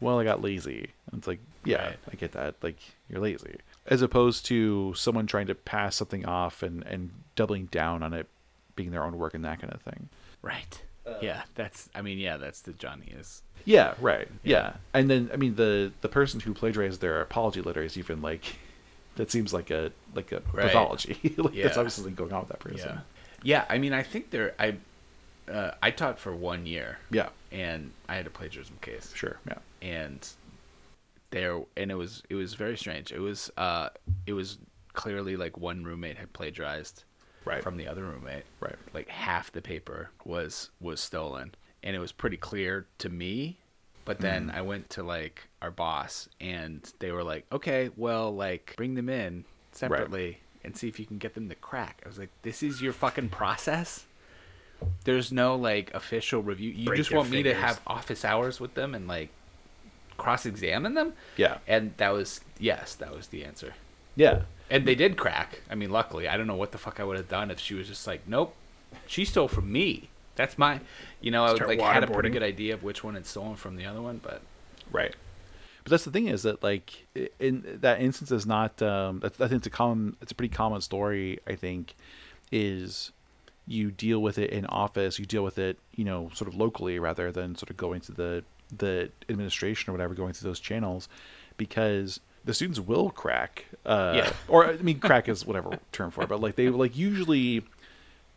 well, 0.00 0.18
I 0.18 0.24
got 0.24 0.42
lazy. 0.42 0.90
And 1.10 1.18
it's 1.18 1.26
like, 1.26 1.40
yeah, 1.64 1.86
Right. 1.86 1.98
I 2.12 2.16
get 2.16 2.32
that. 2.32 2.56
Like 2.62 2.76
you're 3.08 3.20
lazy, 3.20 3.56
as 3.86 4.02
opposed 4.02 4.46
to 4.46 4.94
someone 4.94 5.26
trying 5.26 5.46
to 5.48 5.54
pass 5.54 5.96
something 5.96 6.24
off 6.26 6.62
and 6.62 6.84
and 6.84 7.10
doubling 7.34 7.66
down 7.66 8.02
on 8.02 8.12
it 8.12 8.28
being 8.76 8.90
their 8.90 9.04
own 9.04 9.18
work 9.18 9.34
and 9.34 9.44
that 9.44 9.60
kind 9.60 9.72
of 9.72 9.80
thing. 9.82 10.08
Right 10.42 10.82
yeah 11.22 11.42
that's 11.54 11.88
i 11.94 12.02
mean 12.02 12.18
yeah 12.18 12.36
that's 12.36 12.60
the 12.62 12.72
johnny 12.72 13.12
is 13.18 13.42
Yeah, 13.64 13.94
right. 14.00 14.28
Yeah. 14.44 14.74
And 14.94 15.08
then 15.10 15.30
I 15.32 15.36
mean 15.36 15.54
the 15.56 15.92
the 16.00 16.08
person 16.08 16.38
who 16.40 16.52
plagiarized 16.54 17.00
their 17.00 17.20
apology 17.20 17.62
letter 17.62 17.82
is 17.82 17.96
even 17.96 18.22
like 18.22 18.44
that 19.16 19.30
seems 19.30 19.52
like 19.52 19.70
a 19.70 19.90
like 20.14 20.30
a 20.32 20.42
Right. 20.52 20.66
pathology. 20.66 21.34
like 21.36 21.54
Yeah. 21.54 21.64
that's 21.64 21.76
obviously 21.78 22.10
going 22.12 22.32
on 22.32 22.40
with 22.40 22.48
that 22.50 22.60
person. 22.60 22.88
yeah 22.88 23.00
yeah 23.42 23.64
i 23.68 23.78
mean 23.78 23.92
i 23.92 24.02
think 24.02 24.30
there 24.30 24.54
i 24.58 24.76
uh, 25.50 25.72
i 25.82 25.90
taught 25.90 26.18
for 26.18 26.34
one 26.34 26.66
year 26.66 26.98
Yeah. 27.10 27.28
and 27.52 27.92
i 28.08 28.14
had 28.16 28.26
a 28.26 28.30
plagiarism 28.30 28.76
case 28.80 29.12
Sure. 29.14 29.38
Yeah. 29.46 29.58
and 29.82 30.28
there 31.30 31.60
and 31.76 31.90
it 31.90 31.96
was 31.96 32.22
it 32.30 32.34
was 32.34 32.54
very 32.54 32.76
strange 32.76 33.12
it 33.12 33.20
was 33.20 33.50
uh 33.56 33.88
it 34.26 34.32
was 34.32 34.58
clearly 34.92 35.36
like 35.36 35.58
one 35.58 35.84
roommate 35.84 36.16
had 36.18 36.32
plagiarized 36.32 37.04
Right. 37.46 37.62
from 37.62 37.76
the 37.78 37.86
other 37.88 38.04
roommate 38.04 38.44
Right. 38.60 38.74
like 38.92 39.08
half 39.08 39.50
the 39.52 39.62
paper 39.62 40.10
was 40.24 40.70
was 40.80 41.00
stolen 41.00 41.54
and 41.82 41.94
it 41.96 42.00
was 42.00 42.12
pretty 42.12 42.36
clear 42.36 42.86
to 42.98 43.08
me 43.08 43.58
but 44.04 44.18
then 44.20 44.48
Mm. 44.48 44.54
i 44.56 44.60
went 44.62 44.90
to 44.90 45.02
like 45.02 45.48
our 45.62 45.70
boss 45.70 46.28
and 46.40 46.92
they 46.98 47.12
were 47.12 47.22
like 47.24 47.46
okay 47.52 47.90
well 47.96 48.34
like 48.34 48.74
bring 48.76 48.94
them 48.94 49.08
in 49.08 49.44
separately 49.72 50.40
and 50.64 50.76
see 50.76 50.88
if 50.88 50.98
you 50.98 51.06
can 51.06 51.18
get 51.18 51.34
them 51.34 51.48
to 51.48 51.54
crack 51.54 52.02
i 52.04 52.08
was 52.08 52.18
like 52.18 52.30
this 52.42 52.62
is 52.62 52.82
your 52.82 52.92
fucking 52.92 53.28
process 53.28 54.06
there's 55.04 55.30
no 55.32 55.54
like 55.56 55.92
official 55.94 56.42
review 56.42 56.70
you 56.70 56.86
Break 56.86 56.98
just 56.98 57.12
want 57.12 57.30
me 57.30 57.42
to 57.44 57.54
have 57.54 57.80
office 57.86 58.24
hours 58.24 58.60
with 58.60 58.74
them 58.74 58.94
and 58.94 59.06
like 59.08 59.30
cross-examine 60.16 60.94
them 60.94 61.12
Yeah. 61.36 61.58
and 61.66 61.92
that 61.98 62.10
was 62.12 62.40
yes 62.58 62.94
that 62.96 63.14
was 63.14 63.28
the 63.28 63.44
answer 63.44 63.74
Yeah. 64.16 64.42
And 64.70 64.86
they 64.86 64.94
did 64.94 65.16
crack. 65.16 65.60
I 65.70 65.74
mean, 65.74 65.90
luckily, 65.90 66.28
I 66.28 66.36
don't 66.36 66.46
know 66.46 66.56
what 66.56 66.72
the 66.72 66.78
fuck 66.78 67.00
I 67.00 67.04
would 67.04 67.16
have 67.16 67.28
done 67.28 67.50
if 67.50 67.60
she 67.60 67.74
was 67.74 67.88
just 67.88 68.06
like, 68.06 68.22
"Nope, 68.26 68.54
she 69.06 69.24
stole 69.24 69.48
from 69.48 69.70
me. 69.70 70.08
That's 70.34 70.58
my." 70.58 70.80
You 71.20 71.30
know, 71.30 71.44
I 71.44 71.52
would, 71.52 71.62
like 71.62 71.80
had 71.80 72.04
a 72.04 72.06
pretty 72.06 72.30
good 72.30 72.42
idea 72.42 72.74
of 72.74 72.82
which 72.82 73.02
one 73.02 73.14
had 73.14 73.26
stolen 73.26 73.56
from 73.56 73.76
the 73.76 73.86
other 73.86 74.02
one, 74.02 74.20
but 74.22 74.42
Right. 74.90 75.14
But 75.84 75.90
that's 75.90 76.04
the 76.04 76.10
thing 76.10 76.26
is 76.26 76.42
that 76.42 76.62
like 76.62 77.06
in 77.38 77.78
that 77.80 78.00
instance 78.00 78.32
is 78.32 78.46
not 78.46 78.80
um 78.82 79.20
that's, 79.20 79.40
I 79.40 79.48
think 79.48 79.60
it's 79.60 79.68
a 79.68 79.70
common 79.70 80.16
it's 80.20 80.32
a 80.32 80.34
pretty 80.34 80.52
common 80.52 80.80
story 80.80 81.38
I 81.46 81.54
think 81.54 81.94
is 82.50 83.12
you 83.68 83.90
deal 83.90 84.20
with 84.20 84.38
it 84.38 84.50
in 84.50 84.66
office 84.66 85.18
you 85.18 85.26
deal 85.26 85.42
with 85.42 85.58
it 85.58 85.78
you 85.94 86.04
know 86.04 86.30
sort 86.34 86.48
of 86.48 86.54
locally 86.54 86.98
rather 86.98 87.30
than 87.32 87.56
sort 87.56 87.70
of 87.70 87.76
going 87.76 88.00
to 88.00 88.12
the 88.12 88.44
the 88.76 89.10
administration 89.28 89.90
or 89.90 89.92
whatever 89.92 90.14
going 90.14 90.32
through 90.32 90.48
those 90.48 90.60
channels 90.60 91.08
because 91.56 92.20
the 92.46 92.54
students 92.54 92.80
will 92.80 93.10
crack 93.10 93.66
uh 93.84 94.12
Yeah. 94.16 94.32
or 94.48 94.66
I 94.66 94.76
mean 94.76 94.98
crack 95.00 95.28
is 95.28 95.44
whatever 95.44 95.78
term 95.92 96.10
for 96.10 96.22
it 96.24 96.28
but 96.30 96.40
like 96.40 96.56
they 96.56 96.70
like 96.70 96.96
usually 96.96 97.62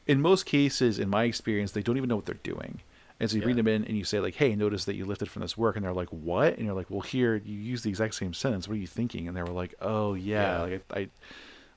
in 0.07 0.21
most 0.21 0.47
cases, 0.47 0.97
in 0.97 1.07
my 1.07 1.25
experience, 1.25 1.71
they 1.73 1.83
don't 1.83 1.95
even 1.95 2.09
know 2.09 2.15
what 2.15 2.25
they're 2.25 2.33
doing. 2.41 2.79
And 3.19 3.29
so 3.29 3.35
you 3.35 3.43
bring 3.43 3.57
them 3.57 3.67
in 3.67 3.83
and 3.83 3.95
you 3.95 4.03
say 4.03 4.19
like, 4.19 4.33
"Hey, 4.33 4.55
notice 4.55 4.85
that 4.85 4.95
you 4.95 5.05
lifted 5.05 5.29
from 5.29 5.43
this 5.43 5.55
work," 5.55 5.75
and 5.75 5.85
they're 5.85 5.93
like, 5.93 6.07
"What?" 6.09 6.55
And 6.55 6.65
you're 6.65 6.73
like, 6.73 6.89
"Well, 6.89 7.01
here 7.01 7.35
you 7.35 7.59
use 7.59 7.83
the 7.83 7.89
exact 7.89 8.15
same 8.15 8.33
sentence. 8.33 8.67
What 8.67 8.73
are 8.73 8.79
you 8.79 8.87
thinking?" 8.87 9.27
And 9.27 9.37
they 9.37 9.43
were 9.43 9.51
like, 9.51 9.75
"Oh 9.81 10.15
yeah, 10.15 10.41
Yeah. 10.55 10.61
like 10.61 10.83
I, 10.91 10.99
I 11.01 11.09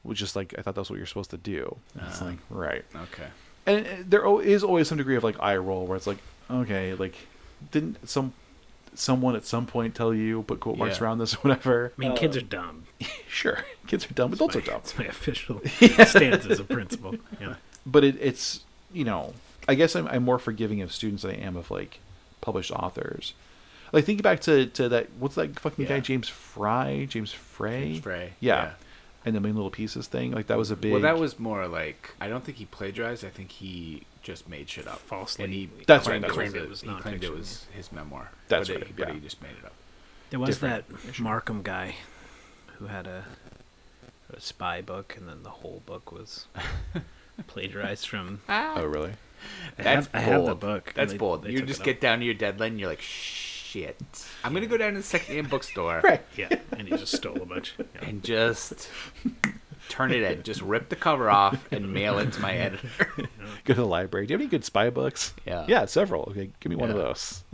was 0.03 0.19
just 0.19 0.35
like 0.35 0.55
I 0.57 0.63
thought 0.63 0.75
that's 0.77 0.89
what 0.89 0.97
you're 0.97 1.05
supposed 1.05 1.31
to 1.33 1.37
do." 1.37 1.77
And 1.95 2.07
it's 2.09 2.23
Uh-huh. 2.23 2.31
like 2.31 2.39
right, 2.49 2.85
Okay. 2.97 3.27
and 3.67 3.87
uh, 3.87 3.91
there 4.07 4.41
is 4.41 4.65
always 4.65 4.89
some 4.89 4.97
degree 4.97 5.17
of 5.17 5.25
like 5.25 5.37
eye 5.41 5.57
roll 5.59 5.87
where 5.87 5.97
it's 5.99 6.07
like, 6.07 6.19
okay, 6.51 6.95
like 6.95 7.17
didn't 7.71 8.09
some 8.09 8.33
someone 8.95 9.35
at 9.37 9.45
some 9.45 9.67
point 9.67 9.95
tell 9.95 10.13
you 10.15 10.43
put 10.43 10.61
quote 10.61 10.77
marks 10.79 10.99
Yeah. 10.99 11.05
around 11.05 11.19
this 11.19 11.35
or 11.35 11.39
whatever? 11.43 11.93
I 11.97 12.01
mean, 12.01 12.17
kids 12.17 12.37
are 12.37 12.41
um, 12.41 12.47
dumb. 12.49 12.83
Sure, 13.29 13.65
kids 13.87 14.05
are 14.11 14.15
dumb, 14.15 14.33
adults 14.33 14.55
are 14.57 14.61
dumb. 14.61 14.81
It's 14.85 14.97
my 14.99 15.07
official 15.07 15.61
stance 15.67 16.47
as 16.47 16.61
a 16.61 16.65
principal. 16.65 17.15
Yeah. 17.41 17.55
but 17.87 18.05
it, 18.05 18.17
it's 18.21 18.61
you 18.93 19.05
know 19.05 19.33
i 19.67 19.75
guess 19.75 19.97
I'm, 19.97 20.07
I'm 20.07 20.23
more 20.23 20.39
forgiving 20.39 20.83
of 20.83 20.93
students 20.93 21.23
than 21.23 21.31
i 21.33 21.39
am 21.39 21.57
of 21.57 21.71
like 21.71 21.99
published 22.43 22.71
authors 22.71 23.33
like 23.93 24.05
thinking 24.05 24.23
back 24.23 24.41
to 24.41 24.67
to 24.67 24.89
that 24.91 25.09
what's 25.19 25.35
that 25.37 25.59
fucking 25.59 25.87
guy 25.87 26.01
james 26.01 26.29
frey 26.29 27.07
james 27.09 27.33
frey 27.33 27.93
James 27.93 28.01
Frey, 28.01 28.33
yeah. 28.41 28.63
yeah. 28.65 28.71
And 29.25 29.35
the 29.37 29.41
million 29.41 29.57
little 29.57 29.71
pieces 29.71 30.07
thing 30.09 30.33
like 30.33 30.47
that 30.49 30.59
was 30.59 30.71
a 30.71 30.77
big 30.77 30.93
Well, 30.93 31.03
that 31.03 31.19
was 31.19 31.39
more 31.39 31.67
like 31.69 32.15
I 32.21 32.29
don't 32.29 32.45
think 32.45 32.59
he 32.59 32.65
plagiarized. 32.67 33.25
I 33.25 33.29
think 33.31 33.51
he 33.53 34.03
just 34.23 34.49
made 34.49 34.69
shit 34.69 34.87
up 34.87 34.99
Falsely. 35.01 35.45
And 35.45 35.53
he 35.55 35.69
That's 35.87 36.07
claimed 36.07 36.23
right, 36.25 36.29
that's 36.35 36.55
it 36.55 36.61
right. 36.61 36.69
was, 36.69 36.83
It 36.83 36.89
was 36.89 36.97
he 36.97 37.03
claimed 37.03 37.25
it 37.25 37.33
was 37.33 37.67
his 37.73 37.91
memoir. 37.93 38.31
That's 38.49 38.69
but 38.69 38.77
right, 38.77 38.87
It, 38.89 38.97
but 38.97 39.09
yeah. 39.09 39.15
he 39.15 39.21
just 39.21 39.41
made 39.43 39.53
it 39.61 39.65
up. 39.65 39.73
There 40.31 40.41
was 40.41 40.49
Different 40.51 40.89
that 40.89 41.09
issue. 41.11 41.23
Markham 41.23 41.63
guy 41.63 41.97
who 42.79 42.87
had 42.87 43.07
a, 43.07 43.25
a 44.33 44.41
spy 44.41 44.81
book, 44.81 45.15
and 45.19 45.29
then 45.29 45.43
the 45.43 45.51
whole 45.51 45.83
book 45.87 46.11
was 46.11 46.47
plagiarized 47.47 48.09
from. 48.09 48.41
Ah. 48.49 48.75
oh 48.77 48.85
really 48.85 49.13
I 49.79 49.83
That's 49.83 50.07
have, 50.07 50.15
I 50.15 50.19
have 50.21 50.41
the 50.43 50.47
bold. 50.49 50.61
book. 50.61 50.93
That's 50.95 51.13
they- 51.13 51.19
bold. 51.19 51.43
they 51.45 51.51
You 51.51 51.63
just 51.63 51.83
get 51.83 52.01
down 52.01 52.21
to 52.21 52.25
your 52.25 52.35
deadline. 52.35 52.73
and 52.73 52.81
You're 52.81 52.91
like, 52.91 53.03
shit. 53.73 53.97
I'm 54.45 54.53
gonna 54.55 54.67
go 54.67 54.77
down 54.77 54.93
to 54.93 54.99
the 54.99 55.05
secondhand 55.05 55.51
bookstore 55.51 56.01
right 56.05 56.23
Yeah, 56.37 56.49
and 56.77 56.87
he 56.89 56.97
just 56.97 57.17
stole 57.17 57.41
a 57.41 57.47
bunch. 57.47 57.75
Yeah. 57.79 58.09
and 58.09 58.23
just 58.23 58.89
turn 59.89 60.13
it 60.13 60.23
in. 60.23 60.43
Just 60.43 60.63
rip 60.63 60.89
the 60.89 60.97
cover 60.97 61.31
off 61.31 61.67
and 61.73 61.93
mail 61.93 62.19
it 62.19 62.33
to 62.35 62.41
my 62.41 62.55
editor. 62.55 62.89
go 63.65 63.75
to 63.75 63.81
the 63.81 63.87
library 63.87 64.27
do 64.27 64.33
you 64.33 64.37
have 64.37 64.41
any 64.43 64.49
good 64.51 64.65
spy 64.65 64.91
books 64.91 65.35
Yeah. 65.47 65.65
yeah 65.69 65.85
several 65.87 66.23
okay 66.31 66.51
give 66.61 66.71
me 66.71 66.77
one 66.77 66.91
of 66.91 66.97
those 66.97 67.43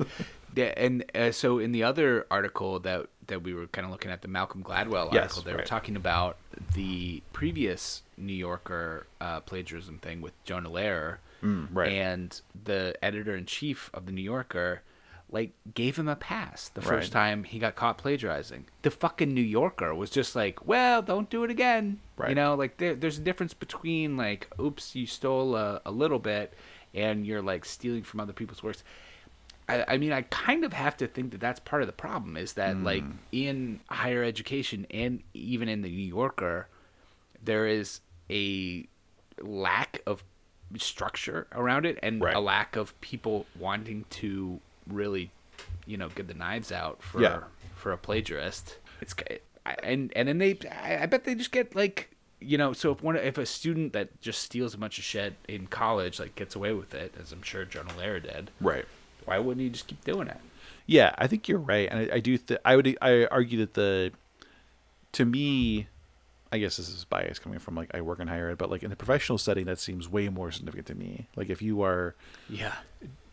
Yeah, 0.56 0.72
and 0.76 1.04
uh, 1.14 1.30
so 1.30 1.58
in 1.60 1.70
the 1.72 1.84
other 1.84 2.26
article 2.30 2.80
that 2.80 3.06
that 3.28 3.42
we 3.42 3.52
were 3.54 3.66
kind 3.68 3.84
of 3.84 3.90
looking 3.92 4.10
at, 4.10 4.22
the 4.22 4.28
Malcolm 4.28 4.64
Gladwell 4.64 5.12
Yes, 5.12 5.22
article, 5.24 5.42
they 5.42 5.52
were 5.52 5.58
right. 5.58 5.66
talking 5.66 5.94
about 5.94 6.36
the 6.74 7.22
previous 7.32 8.02
New 8.16 8.32
Yorker 8.32 9.06
uh, 9.20 9.40
plagiarism 9.40 9.98
thing 9.98 10.20
with 10.22 10.32
Jonah 10.44 10.70
Lehrer, 10.70 11.18
Mm, 11.44 11.68
right. 11.72 11.92
and 11.92 12.40
the 12.64 12.96
editor 13.02 13.36
in 13.36 13.44
chief 13.46 13.90
of 13.94 14.06
the 14.06 14.12
New 14.12 14.22
Yorker, 14.22 14.82
like 15.30 15.52
gave 15.74 15.98
him 15.98 16.08
a 16.08 16.16
pass 16.16 16.68
the 16.70 16.80
Right. 16.80 16.88
first 16.88 17.12
time 17.12 17.44
he 17.44 17.58
got 17.58 17.74
caught 17.76 17.98
plagiarizing. 17.98 18.64
The 18.82 18.90
fucking 18.90 19.32
New 19.34 19.42
Yorker 19.42 19.94
was 19.94 20.08
just 20.10 20.34
like, 20.34 20.66
well, 20.66 21.02
don't 21.02 21.28
do 21.28 21.44
it 21.44 21.50
again. 21.50 22.00
Right. 22.16 22.30
You 22.30 22.34
know, 22.34 22.54
like 22.54 22.78
there, 22.78 22.94
there's 22.94 23.18
a 23.18 23.22
difference 23.22 23.52
between 23.54 24.16
like, 24.16 24.48
oops, 24.58 24.94
you 24.96 25.06
stole 25.06 25.54
a, 25.54 25.82
a 25.84 25.90
little 25.90 26.18
bit, 26.18 26.54
and 26.94 27.26
you're 27.26 27.42
like 27.42 27.64
stealing 27.66 28.02
from 28.04 28.20
other 28.20 28.32
people's 28.32 28.62
works. 28.62 28.82
I, 29.68 29.84
I 29.86 29.98
mean, 29.98 30.12
I 30.12 30.22
kind 30.22 30.64
of 30.64 30.72
have 30.72 30.96
to 30.96 31.06
think 31.06 31.32
that 31.32 31.40
that's 31.40 31.60
part 31.60 31.82
of 31.82 31.88
the 31.88 31.92
problem 31.92 32.38
is 32.38 32.54
that, 32.54 32.82
like, 32.82 33.02
Hmm. 33.02 33.12
in 33.32 33.80
higher 33.90 34.24
education 34.24 34.86
and 34.90 35.22
even 35.34 35.68
in 35.68 35.82
the 35.82 35.90
New 35.90 36.06
Yorker, 36.06 36.68
there 37.44 37.66
is 37.66 38.00
a 38.30 38.88
lack 39.42 40.00
of 40.06 40.24
structure 40.76 41.46
around 41.52 41.84
it 41.86 41.98
and 42.02 42.20
Right. 42.22 42.34
a 42.34 42.40
lack 42.40 42.76
of 42.76 42.98
people 43.02 43.46
wanting 43.58 44.04
to 44.10 44.60
really, 44.88 45.30
you 45.86 45.96
know, 45.96 46.08
get 46.08 46.28
the 46.28 46.34
knives 46.34 46.72
out 46.72 47.02
for 47.02 47.20
Yeah. 47.22 47.40
for 47.74 47.92
a 47.92 47.98
plagiarist. 47.98 48.76
It's 49.00 49.14
and 49.82 50.12
and 50.16 50.28
then 50.28 50.38
they, 50.38 50.58
I, 50.70 51.02
I 51.02 51.06
bet 51.06 51.24
they 51.24 51.34
just 51.34 51.52
get 51.52 51.74
like. 51.74 52.10
You 52.40 52.56
know, 52.56 52.72
so 52.72 52.92
if 52.92 53.02
one 53.02 53.16
if 53.16 53.36
a 53.36 53.44
student 53.44 53.92
that 53.94 54.20
just 54.20 54.40
steals 54.42 54.72
a 54.72 54.78
bunch 54.78 54.96
of 54.98 55.02
shit 55.02 55.34
in 55.48 55.66
college 55.66 56.20
like 56.20 56.36
gets 56.36 56.54
away 56.54 56.72
with 56.72 56.94
it, 56.94 57.12
as 57.20 57.32
I'm 57.32 57.42
sure 57.42 57.64
Jonah 57.64 57.92
Lehrer 57.94 58.22
did, 58.22 58.52
right 58.60 58.84
why 59.24 59.40
wouldn't 59.40 59.60
he 59.60 59.68
just 59.68 59.88
keep 59.88 60.04
doing 60.04 60.28
it? 60.28 60.36
Yeah, 60.86 61.14
I 61.18 61.26
think 61.26 61.48
you're 61.48 61.58
right, 61.58 61.88
and 61.90 61.98
I, 62.12 62.14
I 62.14 62.20
do. 62.20 62.38
Th- 62.38 62.60
I 62.64 62.76
would. 62.76 62.96
I 63.02 63.26
argue 63.26 63.58
that 63.58 63.74
the, 63.74 64.12
to 65.12 65.24
me, 65.24 65.88
I 66.52 66.58
guess 66.58 66.76
this 66.76 66.88
is 66.88 67.04
bias 67.04 67.40
coming 67.40 67.58
from 67.58 67.74
like 67.74 67.90
I 67.92 68.00
work 68.02 68.20
in 68.20 68.28
higher 68.28 68.50
ed, 68.50 68.58
but 68.58 68.70
like 68.70 68.84
in 68.84 68.90
the 68.90 68.96
professional 68.96 69.36
setting, 69.36 69.66
that 69.66 69.80
seems 69.80 70.08
way 70.08 70.28
more 70.28 70.52
significant 70.52 70.86
to 70.86 70.94
me. 70.94 71.26
Like 71.34 71.50
if 71.50 71.60
you 71.60 71.82
are 71.82 72.14
Yeah. 72.48 72.72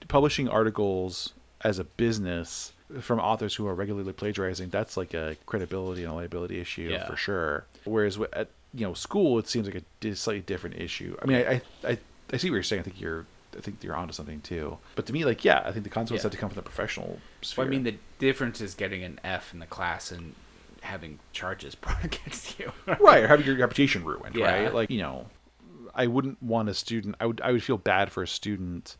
publishing 0.07 0.49
articles 0.49 1.33
as 1.65 1.79
a 1.79 1.83
business 1.83 2.71
from 3.01 3.19
authors 3.19 3.55
who 3.55 3.65
are 3.67 3.73
regularly 3.75 4.13
plagiarizing, 4.13 4.69
that's 4.69 4.95
like 4.95 5.13
a 5.13 5.35
credibility 5.45 6.03
and 6.03 6.11
a 6.11 6.15
liability 6.15 6.59
issue 6.59 6.89
Yeah. 6.91 7.05
for 7.07 7.15
sure. 7.17 7.65
Whereas 7.85 8.17
at 8.33 8.49
you 8.73 8.85
know 8.87 8.93
school, 8.93 9.39
it 9.39 9.47
seems 9.47 9.67
like 9.67 9.81
a 10.03 10.15
slightly 10.15 10.41
different 10.41 10.75
issue. 10.77 11.17
I 11.21 11.25
mean, 11.25 11.37
I, 11.47 11.61
I 11.83 11.97
I 12.33 12.37
see 12.37 12.49
what 12.49 12.55
you're 12.55 12.63
saying. 12.63 12.81
I 12.81 12.83
think 12.83 13.01
you're 13.01 13.25
I 13.57 13.61
think 13.61 13.83
you're 13.83 13.95
onto 13.95 14.13
something 14.13 14.41
too. 14.41 14.77
But 14.95 15.05
to 15.07 15.13
me, 15.13 15.25
like 15.25 15.43
yeah, 15.45 15.61
I 15.65 15.71
think 15.71 15.83
the 15.83 15.89
consequences 15.89 16.23
Yeah. 16.23 16.27
have 16.27 16.31
to 16.33 16.37
come 16.37 16.49
from 16.49 16.57
the 16.57 16.61
professional 16.71 17.19
sphere. 17.41 17.63
Well, 17.65 17.67
I 17.67 17.75
mean, 17.75 17.83
the 17.83 17.95
difference 18.19 18.61
is 18.61 18.75
getting 18.75 19.03
an 19.03 19.19
F 19.23 19.53
in 19.53 19.59
the 19.59 19.65
class 19.65 20.11
and 20.11 20.35
having 20.81 21.17
charges 21.33 21.73
brought 21.83 22.03
against 22.03 22.59
you. 22.59 22.71
right 22.99 23.23
or 23.23 23.27
having 23.27 23.45
your 23.47 23.55
reputation 23.57 24.03
ruined 24.03 24.35
Yeah. 24.35 24.45
right 24.65 24.73
like 24.73 24.91
you 24.91 25.01
know 25.01 25.25
i 25.95 26.05
wouldn't 26.05 26.43
want 26.43 26.69
a 26.69 26.75
student 26.75 27.15
i 27.19 27.25
would 27.25 27.41
i 27.41 27.51
would 27.51 27.63
feel 27.63 27.77
bad 27.77 28.11
for 28.11 28.21
a 28.21 28.27
student 28.27 28.95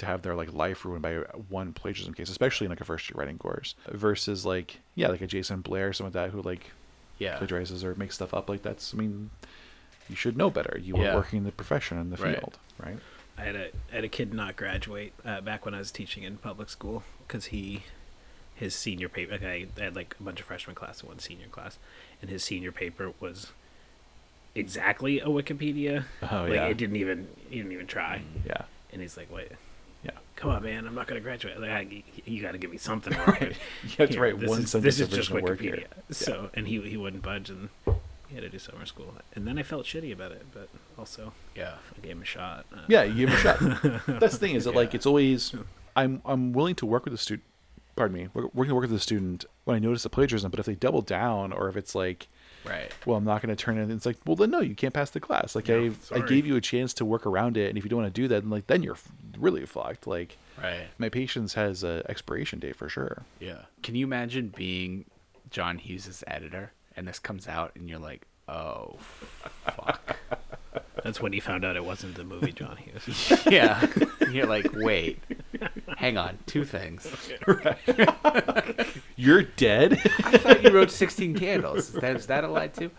to 0.00 0.06
have 0.06 0.22
their 0.22 0.34
like 0.34 0.52
life 0.52 0.84
ruined 0.84 1.02
by 1.02 1.14
one 1.48 1.72
plagiarism 1.72 2.12
case 2.14 2.28
especially 2.28 2.64
in 2.66 2.70
like 2.70 2.80
a 2.80 2.84
first 2.84 3.08
year 3.08 3.14
writing 3.18 3.38
course 3.38 3.74
versus 3.88 4.44
like 4.44 4.78
yeah 4.94 5.08
like 5.08 5.20
a 5.20 5.26
jayson 5.26 5.60
blair 5.62 5.88
or 5.88 5.92
someone 5.92 6.12
like 6.12 6.24
that 6.24 6.30
who 6.34 6.42
like 6.42 6.70
yeah. 7.18 7.38
plagiarizes 7.38 7.84
or 7.84 7.94
makes 7.94 8.14
stuff 8.16 8.34
up 8.34 8.48
like 8.48 8.62
that's 8.62 8.92
i 8.94 8.96
mean 8.96 9.30
you 10.08 10.16
should 10.16 10.36
know 10.36 10.50
better 10.50 10.78
you 10.82 10.96
Yeah. 10.98 11.12
are 11.12 11.16
working 11.16 11.38
in 11.38 11.44
the 11.44 11.52
profession 11.52 11.98
in 11.98 12.10
the 12.10 12.16
Right. 12.16 12.36
field 12.38 12.58
right 12.78 12.98
I 13.38 13.42
had 13.44 13.56
a 13.56 13.66
I 13.90 13.94
had 13.94 14.04
a 14.04 14.08
kid 14.08 14.34
not 14.34 14.56
graduate 14.56 15.14
uh, 15.24 15.40
back 15.40 15.64
when 15.64 15.72
I 15.74 15.78
was 15.78 15.90
teaching 15.90 16.24
in 16.24 16.36
public 16.36 16.68
school 16.68 17.04
because 17.26 17.46
he 17.46 17.84
his 18.54 18.74
senior 18.74 19.08
paper 19.08 19.32
like 19.32 19.42
I, 19.44 19.66
I 19.78 19.84
had 19.84 19.96
like 19.96 20.14
a 20.20 20.22
bunch 20.22 20.40
of 20.40 20.46
freshman 20.46 20.74
class 20.76 21.00
and 21.00 21.08
one 21.08 21.20
senior 21.20 21.46
class 21.46 21.78
and 22.20 22.28
his 22.28 22.44
senior 22.44 22.70
paper 22.72 23.12
was 23.18 23.52
exactly 24.54 25.20
a 25.20 25.26
Wikipedia 25.26 26.04
Oh, 26.22 26.42
like 26.42 26.52
yeah. 26.54 26.66
it 26.66 26.76
didn't 26.76 26.96
even 26.96 27.28
he 27.48 27.56
didn't 27.58 27.72
even 27.72 27.86
try 27.86 28.20
yeah 28.44 28.62
and 28.92 29.00
he's 29.00 29.16
like 29.16 29.32
wait 29.32 29.52
yeah 30.04 30.10
come 30.36 30.50
on 30.50 30.62
man 30.62 30.86
I'm 30.86 30.94
not 30.94 31.06
gonna 31.06 31.20
graduate 31.20 31.60
like 31.60 31.70
I, 31.70 32.02
you 32.24 32.40
got 32.42 32.52
to 32.52 32.58
give 32.58 32.70
me 32.70 32.78
something 32.78 33.12
to 33.14 33.18
write 33.20 33.56
you 33.84 33.90
have 33.98 34.10
to 34.10 34.20
write 34.20 34.38
this 34.40 34.48
one 34.48 34.62
is, 34.62 34.70
sentence 34.70 34.96
this 34.96 35.00
is 35.00 35.12
of 35.12 35.18
just 35.18 35.30
Wikipedia 35.30 35.60
here 35.60 35.86
so 36.10 36.50
and 36.54 36.66
he 36.66 36.80
he 36.82 36.96
wouldn't 36.96 37.22
budge 37.22 37.50
and 37.50 37.68
he 38.28 38.34
had 38.36 38.42
to 38.44 38.48
do 38.48 38.58
summer 38.58 38.86
school 38.86 39.14
and 39.34 39.46
then 39.46 39.58
I 39.58 39.62
felt 39.62 39.86
shitty 39.86 40.12
about 40.12 40.32
it 40.32 40.46
but 40.54 40.68
also 40.98 41.32
Yeah. 41.56 41.74
I 41.96 42.00
gave 42.00 42.12
him 42.12 42.22
a 42.22 42.24
shot 42.24 42.64
uh, 42.72 42.78
Yeah, 42.88 43.02
you 43.02 43.26
give 43.26 43.28
him 43.30 43.36
a 43.36 43.40
shot. 43.40 44.02
That's 44.20 44.34
the 44.34 44.38
thing 44.38 44.54
is 44.54 44.64
that 44.64 44.74
like 44.74 44.94
it's 44.94 45.06
always 45.06 45.52
I'm 45.96 46.22
I'm 46.24 46.52
willing 46.52 46.76
to 46.76 46.86
work 46.86 47.04
with 47.04 47.12
the 47.12 47.18
student. 47.18 47.44
Pardon 47.96 48.16
me, 48.16 48.28
wor- 48.32 48.50
working 48.54 48.68
to 48.70 48.74
work 48.76 48.82
with 48.82 48.92
the 48.92 49.00
student 49.00 49.44
when 49.64 49.74
I 49.74 49.78
notice 49.80 50.04
the 50.04 50.08
plagiarism. 50.10 50.50
But 50.52 50.60
if 50.60 50.66
they 50.66 50.76
double 50.76 51.02
down, 51.02 51.52
or 51.52 51.68
if 51.68 51.76
it's 51.76 51.94
like, 51.94 52.28
Right. 52.64 52.90
well, 53.04 53.16
I'm 53.18 53.24
not 53.24 53.42
going 53.42 53.54
to 53.54 53.60
turn 53.62 53.76
it. 53.78 53.90
It's 53.90 54.06
like, 54.06 54.16
well, 54.24 54.36
then 54.36 54.52
no, 54.52 54.60
you 54.60 54.74
can't 54.76 54.94
pass 54.94 55.10
the 55.10 55.18
class. 55.20 55.54
Like 55.56 55.68
No, 55.68 55.90
I 56.12 56.16
I 56.16 56.20
gave 56.20 56.46
you 56.46 56.54
a 56.56 56.60
chance 56.60 56.94
to 56.94 57.04
work 57.04 57.26
around 57.26 57.56
it, 57.56 57.68
and 57.68 57.76
if 57.76 57.82
you 57.84 57.90
don't 57.90 58.00
want 58.02 58.14
to 58.14 58.20
do 58.22 58.28
that, 58.28 58.42
then 58.42 58.50
like 58.50 58.68
then 58.68 58.82
you're 58.84 58.96
really 59.40 59.66
fucked. 59.66 60.06
Like 60.06 60.36
Right. 60.62 60.88
my 60.98 61.08
patience 61.08 61.54
has 61.54 61.82
a 61.82 62.02
expiration 62.08 62.58
date 62.58 62.76
for 62.76 62.88
sure. 62.88 63.22
Yeah. 63.40 63.62
Can 63.82 63.94
you 63.94 64.04
imagine 64.06 64.52
being 64.54 65.06
John 65.50 65.78
Hughes' 65.78 66.22
editor 66.26 66.72
and 66.96 67.08
this 67.08 67.18
comes 67.18 67.48
out 67.48 67.72
and 67.74 67.88
you're 67.88 67.98
like, 67.98 68.26
oh, 68.48 68.96
fuck. 69.64 70.16
That's 71.02 71.20
when 71.20 71.32
he 71.32 71.40
found 71.40 71.64
out 71.64 71.76
it 71.76 71.84
wasn't 71.84 72.14
the 72.16 72.24
movie 72.24 72.52
John 72.52 72.76
Hughes. 72.76 73.32
yeah. 73.50 73.86
you're 74.30 74.46
like, 74.46 74.66
wait, 74.74 75.18
hang 75.96 76.18
on, 76.18 76.38
two 76.46 76.64
things. 76.64 77.10
You're 79.16 79.42
dead. 79.42 79.94
I 80.24 80.38
thought 80.38 80.62
you 80.62 80.70
wrote 80.70 80.90
16 80.90 81.38
candles. 81.38 81.94
Is 81.94 82.00
that, 82.00 82.16
is 82.16 82.26
that 82.26 82.44
a 82.44 82.48
lie 82.48 82.68
too? 82.68 82.90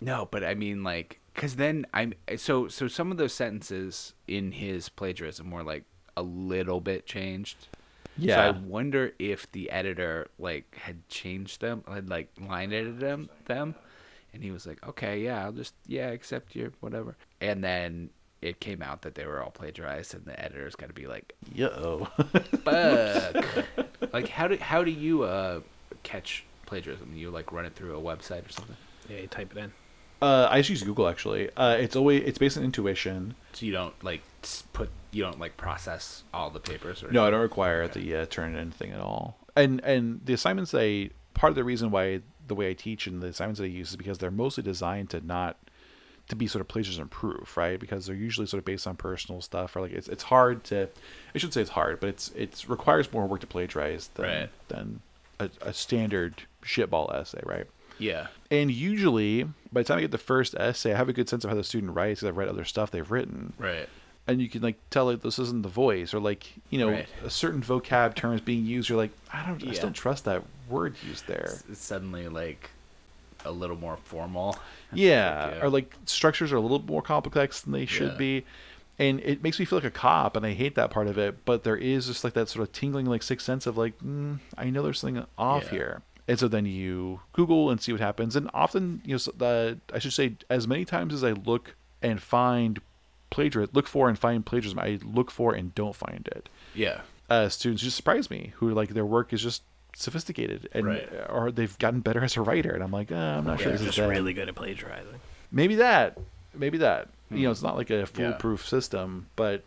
No, 0.00 0.28
but 0.30 0.44
I 0.44 0.54
mean, 0.54 0.82
like, 0.84 1.20
because 1.38 1.54
then 1.54 1.86
I'm 1.94 2.14
so 2.36 2.66
so. 2.66 2.88
Some 2.88 3.12
of 3.12 3.16
those 3.16 3.32
sentences 3.32 4.12
in 4.26 4.50
his 4.50 4.88
plagiarism 4.88 5.52
were 5.52 5.62
like 5.62 5.84
a 6.16 6.22
little 6.22 6.80
bit 6.80 7.06
changed. 7.06 7.68
So 8.26 8.34
I 8.34 8.50
wonder 8.50 9.12
if 9.20 9.50
the 9.52 9.70
editor 9.70 10.26
like 10.40 10.74
had 10.74 11.08
changed 11.08 11.60
them, 11.60 11.84
had 11.86 12.10
like 12.10 12.28
line 12.40 12.72
edited 12.72 12.98
them, 12.98 13.30
them, 13.44 13.76
and 14.34 14.42
he 14.42 14.50
was 14.50 14.66
like, 14.66 14.84
"Okay, 14.88 15.22
yeah, 15.22 15.44
I'll 15.44 15.52
just 15.52 15.74
yeah 15.86 16.08
accept 16.08 16.56
your 16.56 16.72
whatever." 16.80 17.16
And 17.40 17.62
then 17.62 18.10
it 18.42 18.58
came 18.58 18.82
out 18.82 19.02
that 19.02 19.14
they 19.14 19.24
were 19.24 19.40
all 19.40 19.52
plagiarized, 19.52 20.14
and 20.14 20.24
the 20.24 20.38
editor's 20.44 20.74
got 20.74 20.88
to 20.88 20.92
be 20.92 21.06
like, 21.06 21.36
Yo. 21.54 22.08
"Fuck!" 22.64 23.44
like, 24.12 24.28
how 24.28 24.48
do 24.48 24.56
how 24.56 24.82
do 24.82 24.90
you 24.90 25.22
uh 25.22 25.60
catch 26.02 26.44
plagiarism? 26.66 27.12
You 27.14 27.30
like 27.30 27.52
run 27.52 27.64
it 27.64 27.76
through 27.76 27.96
a 27.96 28.02
website 28.02 28.48
or 28.48 28.50
something? 28.50 28.76
Yeah, 29.08 29.18
you 29.18 29.28
type 29.28 29.52
it 29.52 29.58
in. 29.58 29.72
Uh, 30.20 30.48
I 30.50 30.58
just 30.58 30.70
use 30.70 30.82
Google 30.82 31.08
actually. 31.08 31.50
Uh, 31.56 31.76
it's 31.78 31.94
always 31.96 32.22
it's 32.24 32.38
based 32.38 32.56
on 32.58 32.64
intuition. 32.64 33.34
So 33.52 33.66
you 33.66 33.72
don't 33.72 33.94
like 34.02 34.22
put 34.72 34.90
you 35.12 35.22
don't 35.22 35.38
like 35.40 35.56
process 35.56 36.24
all 36.34 36.50
the 36.50 36.60
papers 36.60 37.02
or 37.02 37.10
No, 37.10 37.24
I 37.26 37.30
don't 37.30 37.40
require 37.40 37.86
the 37.88 38.16
uh, 38.16 38.26
turn 38.26 38.56
in 38.56 38.70
thing 38.70 38.90
at 38.92 39.00
all. 39.00 39.38
And 39.56 39.80
and 39.84 40.20
the 40.24 40.32
assignments 40.32 40.74
I 40.74 41.10
part 41.34 41.50
of 41.50 41.54
the 41.54 41.64
reason 41.64 41.90
why 41.90 42.20
the 42.46 42.54
way 42.54 42.70
I 42.70 42.74
teach 42.74 43.06
and 43.06 43.22
the 43.22 43.28
assignments 43.28 43.58
that 43.58 43.64
I 43.66 43.68
use 43.68 43.90
is 43.90 43.96
because 43.96 44.18
they're 44.18 44.30
mostly 44.30 44.62
designed 44.62 45.10
to 45.10 45.20
not 45.24 45.56
to 46.28 46.36
be 46.36 46.46
sort 46.46 46.60
of 46.60 46.68
plagiarism 46.68 47.08
proof, 47.08 47.56
right? 47.56 47.78
Because 47.80 48.06
they're 48.06 48.14
usually 48.16 48.46
sort 48.46 48.58
of 48.58 48.64
based 48.64 48.86
on 48.86 48.96
personal 48.96 49.40
stuff 49.40 49.76
or 49.76 49.80
like 49.82 49.92
it's 49.92 50.08
it's 50.08 50.24
hard 50.24 50.64
to 50.64 50.88
I 51.34 51.38
should 51.38 51.52
say 51.54 51.60
it's 51.60 51.70
hard, 51.70 52.00
but 52.00 52.08
it's 52.08 52.32
it's 52.34 52.68
requires 52.68 53.12
more 53.12 53.26
work 53.26 53.40
to 53.40 53.46
plagiarize 53.46 54.08
than 54.14 54.24
Right. 54.26 54.50
than 54.68 55.00
a, 55.40 55.50
a 55.62 55.72
standard 55.72 56.42
shitball 56.64 57.14
essay, 57.14 57.40
right? 57.44 57.66
Yeah. 57.98 58.28
And 58.50 58.70
usually, 58.70 59.44
by 59.72 59.80
the 59.82 59.84
time 59.84 59.98
I 59.98 60.00
get 60.02 60.10
the 60.10 60.18
first 60.18 60.54
essay, 60.56 60.92
I 60.92 60.96
have 60.96 61.08
a 61.08 61.12
good 61.12 61.28
sense 61.28 61.44
of 61.44 61.50
how 61.50 61.56
the 61.56 61.64
student 61.64 61.94
writes 61.94 62.20
because 62.20 62.28
I've 62.30 62.36
read 62.36 62.48
other 62.48 62.64
stuff 62.64 62.90
they've 62.90 63.10
written 63.10 63.52
Right. 63.58 63.88
and 64.26 64.40
you 64.40 64.48
can 64.48 64.62
like 64.62 64.76
tell 64.90 65.06
like 65.06 65.20
this 65.22 65.38
isn't 65.38 65.62
the 65.62 65.68
voice 65.68 66.12
or 66.14 66.20
like 66.20 66.46
you 66.70 66.78
know 66.78 66.90
Right. 66.90 67.08
a 67.24 67.30
certain 67.30 67.62
vocab 67.62 68.14
terms 68.14 68.40
being 68.40 68.64
used 68.66 68.88
you're 68.88 68.98
like 68.98 69.10
i 69.32 69.44
don't 69.46 69.62
i 69.62 69.66
Yeah. 69.66 69.70
just 69.70 69.82
don't 69.82 69.92
trust 69.94 70.24
that 70.26 70.42
word 70.68 70.94
used 71.06 71.26
there 71.26 71.44
It's, 71.52 71.64
it's 71.70 71.80
suddenly 71.84 72.28
like 72.28 72.70
a 73.44 73.50
little 73.52 73.76
more 73.76 73.96
formal. 74.04 74.58
yeah 74.92 75.50
Yeah. 75.56 75.62
or 75.64 75.70
like 75.70 75.94
structures 76.06 76.52
are 76.52 76.56
a 76.56 76.60
little 76.60 76.80
more 76.82 77.02
complex 77.02 77.60
than 77.62 77.72
they 77.72 77.86
should 77.86 78.12
Yeah. 78.12 78.18
be 78.18 78.44
and 78.98 79.20
it 79.20 79.42
makes 79.44 79.58
me 79.60 79.64
feel 79.64 79.78
like 79.78 79.86
a 79.86 79.90
cop 79.90 80.36
and 80.36 80.44
i 80.44 80.52
hate 80.52 80.74
that 80.74 80.90
part 80.90 81.06
of 81.06 81.16
it 81.18 81.44
but 81.44 81.62
there 81.64 81.76
is 81.76 82.06
just 82.06 82.24
like 82.24 82.34
that 82.34 82.48
sort 82.48 82.66
of 82.66 82.72
tingling 82.72 83.06
like 83.06 83.22
sixth 83.22 83.46
sense 83.46 83.66
of 83.66 83.78
like 83.78 83.98
mm, 84.00 84.38
i 84.58 84.68
know 84.70 84.82
there's 84.82 84.98
something 85.00 85.24
off 85.38 85.64
Yeah. 85.64 85.70
here 85.70 86.02
and 86.28 86.38
so 86.38 86.46
then 86.46 86.66
you 86.66 87.20
google 87.32 87.70
and 87.70 87.80
see 87.80 87.90
what 87.90 88.00
happens 88.00 88.36
and 88.36 88.48
often 88.54 89.00
you 89.04 89.14
know 89.14 89.18
so 89.18 89.32
the, 89.36 89.78
i 89.92 89.98
should 89.98 90.12
say 90.12 90.34
as 90.50 90.68
many 90.68 90.84
times 90.84 91.12
as 91.14 91.24
i 91.24 91.32
look 91.32 91.74
and 92.02 92.22
find 92.22 92.80
plagiarism 93.30 93.70
look 93.74 93.86
for 93.88 94.08
and 94.08 94.18
find 94.18 94.44
plagiarism 94.46 94.78
i 94.78 94.98
look 95.04 95.30
for 95.30 95.54
and 95.54 95.74
don't 95.74 95.96
find 95.96 96.28
it 96.30 96.48
Yeah. 96.74 97.00
uh, 97.30 97.48
students 97.48 97.82
just 97.82 97.96
surprise 97.96 98.30
me 98.30 98.52
who 98.56 98.70
like 98.72 98.90
their 98.90 99.06
work 99.06 99.32
is 99.32 99.42
just 99.42 99.62
sophisticated 99.96 100.68
and 100.72 100.86
Right. 100.86 101.08
or 101.28 101.50
they've 101.50 101.76
gotten 101.78 102.00
better 102.00 102.22
as 102.22 102.36
a 102.36 102.42
writer 102.42 102.70
and 102.72 102.82
i'm 102.84 102.92
like 102.92 103.10
uh, 103.10 103.16
i'm 103.16 103.44
not 103.44 103.58
sure 103.58 103.70
They're 103.70 103.78
this 103.78 103.86
just 103.88 103.98
is 103.98 104.06
really 104.06 104.32
good 104.32 104.48
at 104.48 104.54
plagiarizing. 104.54 105.20
maybe 105.50 105.74
that 105.76 106.18
maybe 106.54 106.78
that 106.78 107.08
Hmm. 107.30 107.36
you 107.36 107.42
know 107.44 107.50
it's 107.50 107.62
not 107.62 107.76
like 107.76 107.90
a 107.90 108.06
foolproof 108.06 108.66
system 108.66 109.26
but 109.36 109.62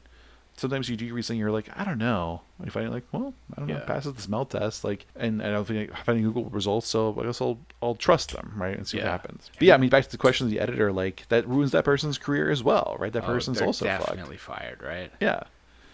sometimes 0.57 0.87
you 0.89 0.95
do 0.97 1.11
read 1.13 1.23
something 1.23 1.39
you're 1.39 1.51
like 1.51 1.69
i 1.75 1.83
don't 1.83 1.97
know 1.97 2.41
and 2.59 2.67
you 2.67 2.71
find 2.71 2.85
it 2.85 2.91
like 2.91 3.03
well 3.11 3.33
i 3.55 3.59
don't 3.59 3.67
know 3.67 3.79
passes 3.87 4.13
the 4.13 4.21
smell 4.21 4.45
test 4.45 4.83
like 4.83 5.05
and 5.15 5.41
i 5.41 5.49
don't 5.49 5.65
think 5.65 5.91
i 5.91 5.97
have 5.97 6.09
any 6.09 6.21
google 6.21 6.45
results 6.45 6.87
so 6.87 7.17
i 7.19 7.23
guess 7.23 7.41
i'll 7.41 7.57
i'll 7.81 7.95
trust 7.95 8.31
them 8.31 8.53
right 8.55 8.77
and 8.77 8.87
see 8.87 8.97
what 8.97 9.05
happens 9.07 9.49
but 9.57 9.63
yeah 9.63 9.73
i 9.73 9.77
mean 9.77 9.89
back 9.89 10.03
to 10.03 10.11
the 10.11 10.17
question 10.17 10.45
of 10.45 10.51
the 10.51 10.59
editor 10.59 10.91
like 10.91 11.25
that 11.29 11.47
ruins 11.47 11.71
that 11.71 11.83
person's 11.85 12.17
career 12.17 12.51
as 12.51 12.63
well 12.63 12.95
right 12.99 13.13
that 13.13 13.23
Oh, 13.23 13.27
person's 13.27 13.61
also 13.61 13.85
definitely 13.85 14.37
fucked 14.37 14.59
fired, 14.59 14.83
right? 14.83 15.11
yeah 15.19 15.43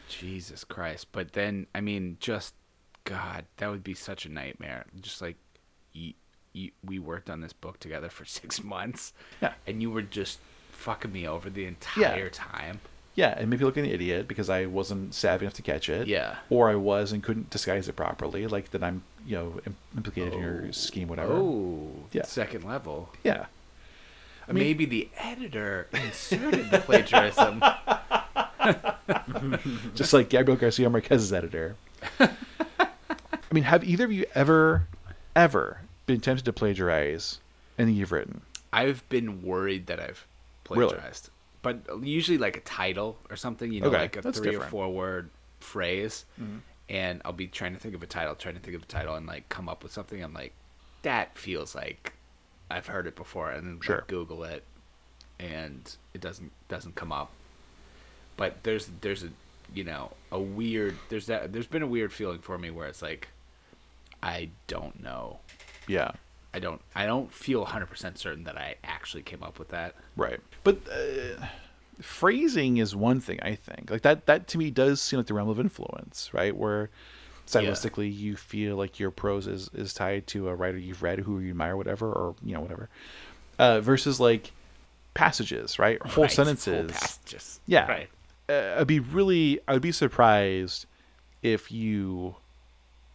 Jesus 0.10 0.64
Christ. 0.64 1.08
But 1.12 1.34
then, 1.34 1.68
I 1.76 1.82
mean, 1.82 2.16
just 2.22 2.54
God, 3.04 3.44
that 3.58 3.70
would 3.70 3.84
be 3.84 3.94
such 3.94 4.26
a 4.26 4.30
nightmare. 4.30 4.86
Just 5.02 5.22
like 5.22 5.36
you, 5.92 6.14
you, 6.54 6.72
we 6.82 6.98
worked 6.98 7.30
on 7.30 7.42
this 7.42 7.52
book 7.52 7.78
together 7.80 8.08
for 8.08 8.24
six 8.40 8.64
months. 8.64 9.12
Yeah. 9.42 9.54
And 9.68 9.82
you 9.82 9.92
were 9.92 10.02
just 10.02 10.40
fucking 10.72 11.12
me 11.12 11.28
over 11.28 11.50
the 11.50 11.66
entire 11.66 12.24
Yeah. 12.24 12.30
time. 12.32 12.80
Yeah, 13.18 13.34
and 13.36 13.50
maybe 13.50 13.66
look 13.66 13.76
like 13.76 13.84
an 13.84 13.92
idiot 13.92 14.28
because 14.28 14.48
I 14.48 14.68
wasn't 14.68 15.12
savvy 15.16 15.46
enough 15.46 15.56
to 15.56 15.64
catch 15.64 15.90
it. 15.90 16.08
Yeah. 16.08 16.36
Or 16.52 16.70
I 16.70 16.76
was 16.76 17.12
and 17.12 17.24
couldn't 17.24 17.50
disguise 17.50 17.90
it 17.90 17.96
properly, 17.96 18.46
like 18.46 18.70
that 18.72 18.84
I'm, 18.84 19.02
you 19.26 19.36
know, 19.36 19.60
im- 19.66 19.76
implicated 19.98 20.34
in 20.34 20.40
your 20.40 20.66
oh. 20.68 20.72
scheme, 20.72 21.08
whatever. 21.08 21.34
Oh, 21.34 21.90
Yeah. 22.12 22.26
second 22.26 22.64
level. 22.64 23.10
Yeah. 23.24 23.48
I 24.48 24.52
mean- 24.52 24.64
Maybe 24.64 24.86
the 24.86 25.10
editor 25.18 25.88
inserted 25.94 26.70
the 26.70 26.78
plagiarism. 26.78 27.64
Just 29.96 30.14
like 30.14 30.30
Gabriel 30.30 30.60
Garcia 30.60 30.88
Marquez's 30.88 31.34
editor. 31.34 31.76
I 32.20 32.30
mean, 33.52 33.64
have 33.64 33.84
either 33.84 34.06
of 34.06 34.12
you 34.12 34.28
ever, 34.36 34.86
ever 35.36 35.82
been 36.06 36.20
tempted 36.20 36.46
to 36.46 36.54
plagiarize 36.54 37.40
anything 37.80 37.96
you've 37.96 38.12
written? 38.12 38.42
I've 38.72 39.10
been 39.10 39.42
worried 39.42 39.88
that 39.88 40.00
I've 40.00 40.28
Really? 40.70 40.96
But 41.86 42.04
usually 42.04 42.38
like 42.38 42.58
a 42.58 42.62
title 42.62 43.18
or 43.30 43.36
something, 43.36 43.72
you 43.72 43.82
know, 43.82 43.88
Okay, 43.88 43.98
like 44.00 44.16
a 44.18 44.22
three 44.22 44.32
different. 44.32 44.54
Mm-hmm. 44.56 44.64
or 44.64 44.70
four 44.70 44.90
word 44.94 45.30
phrase, 45.60 46.26
and 46.90 47.22
I'll 47.26 47.34
be 47.34 47.48
trying 47.48 47.74
to 47.74 47.80
think 47.80 47.96
of 47.96 48.04
a 48.04 48.08
title, 48.08 48.36
trying 48.36 48.56
to 48.56 48.62
think 48.62 48.76
of 48.76 48.84
a 48.84 48.86
title, 48.86 49.16
and 49.16 49.26
like 49.26 49.50
come 49.50 49.68
up 49.70 49.84
with 49.84 49.92
something. 49.92 50.24
I'm 50.24 50.34
like, 50.34 50.54
that 51.02 51.38
feels 51.38 51.76
like 51.76 52.14
I've 52.72 52.88
heard 52.88 53.08
it 53.08 53.16
before, 53.16 53.52
and 53.52 53.66
then 53.68 53.74
like, 53.76 53.84
Sure. 53.84 54.04
Google 54.08 54.44
it, 54.44 54.64
and 55.40 55.96
it 56.14 56.22
doesn't 56.22 56.52
doesn't 56.70 56.96
come 56.96 57.12
up. 57.12 57.32
But 58.38 58.64
there's 58.64 58.90
there's 59.02 59.24
a 59.24 59.30
you 59.74 59.84
know 59.84 60.12
a 60.32 60.40
weird 60.40 60.96
there's 61.10 61.26
that 61.28 61.52
there's 61.52 61.68
been 61.68 61.82
a 61.84 61.88
weird 61.88 62.14
feeling 62.14 62.40
for 62.40 62.58
me 62.58 62.70
where 62.72 62.88
it's 62.88 63.02
like 63.02 63.28
I 64.24 64.50
don't 64.68 65.02
know 65.04 65.40
Yeah. 65.88 66.12
I 66.58 66.60
don't 66.60 66.82
I 66.96 67.06
don't 67.06 67.32
feel 67.32 67.64
100% 67.66 68.18
certain 68.18 68.44
that 68.46 68.58
I 68.58 68.76
actually 68.84 69.22
came 69.22 69.44
up 69.44 69.60
with 69.60 69.70
that. 69.70 69.94
Right. 70.16 70.40
But 70.64 70.78
uh, 70.92 71.46
phrasing 72.02 72.78
is 72.78 72.96
one 72.96 73.20
thing, 73.20 73.40
I 73.44 73.54
think. 73.54 73.92
Like 73.92 74.02
that, 74.02 74.26
that 74.26 74.48
to 74.50 74.58
me 74.58 74.72
does 74.72 75.00
seem 75.00 75.18
like 75.20 75.28
the 75.28 75.36
realm 75.36 75.50
of 75.50 75.60
influence, 75.60 76.32
right? 76.34 76.56
Where 76.56 76.90
stylistically 77.46 78.14
you 78.14 78.36
feel 78.36 78.76
like 78.76 79.00
your 79.00 79.12
prose 79.12 79.46
is, 79.48 79.70
is 79.74 79.94
tied 79.94 80.26
to 80.28 80.50
a 80.50 80.56
writer 80.56 80.78
you've 80.80 81.04
read 81.04 81.20
who 81.20 81.40
you 81.40 81.52
admire, 81.52 81.78
whatever, 81.78 82.12
or, 82.12 82.36
you 82.44 82.54
know, 82.56 82.62
whatever. 82.62 82.90
Uh, 83.60 83.80
versus 83.80 84.20
like 84.20 84.52
passages, 85.14 85.78
right? 85.80 86.02
Whole 86.02 86.24
Right, 86.24 86.32
sentences. 86.32 86.74
Whole 86.74 87.00
passages. 87.00 87.60
Yeah. 87.68 87.88
Right. 87.88 88.10
uh, 88.50 88.78
I'd 88.80 88.88
be 88.88 89.00
really, 89.00 89.60
I 89.68 89.74
would 89.74 89.82
be 89.84 89.92
surprised 89.92 90.88
if 91.44 91.72
you 91.72 92.36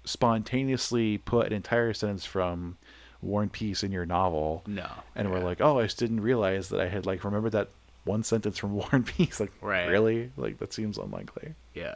spontaneously 0.04 1.18
put 1.18 1.46
an 1.48 1.52
entire 1.52 1.92
sentence 1.92 2.24
from 2.24 2.76
War 3.22 3.40
and 3.42 3.50
Peace 3.52 3.82
in 3.82 3.92
your 3.92 4.04
novel. 4.04 4.62
No. 4.66 4.88
And 5.14 5.30
we're 5.30 5.40
like, 5.44 5.60
oh, 5.60 5.78
I 5.78 5.84
just 5.84 5.98
didn't 5.98 6.20
realize 6.20 6.68
that 6.70 6.80
I 6.80 6.88
had 6.88 7.06
like 7.06 7.24
remembered 7.24 7.52
that 7.52 7.68
one 8.04 8.22
sentence 8.24 8.58
from 8.58 8.72
War 8.76 8.88
and 8.92 9.06
Peace. 9.06 9.38
Like, 9.40 9.52
Right. 9.60 9.86
really? 9.88 10.32
Like 10.36 10.58
that 10.58 10.72
seems 10.72 10.98
unlikely. 10.98 11.54
Yeah. 11.74 11.94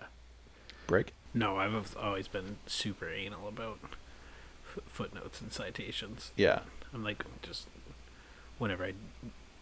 Brick. 0.87 1.13
No, 1.35 1.57
I've 1.59 1.97
always 1.97 2.29
been 2.29 2.57
super 2.67 3.09
anal 3.11 3.49
about 3.49 3.79
f- 3.83 4.83
footnotes 4.87 5.41
and 5.41 5.53
citations. 5.53 6.31
Yeah. 6.37 6.61
I'm 6.95 7.03
like, 7.05 7.25
just 7.43 7.67
whenever 8.59 8.85
I 8.85 8.93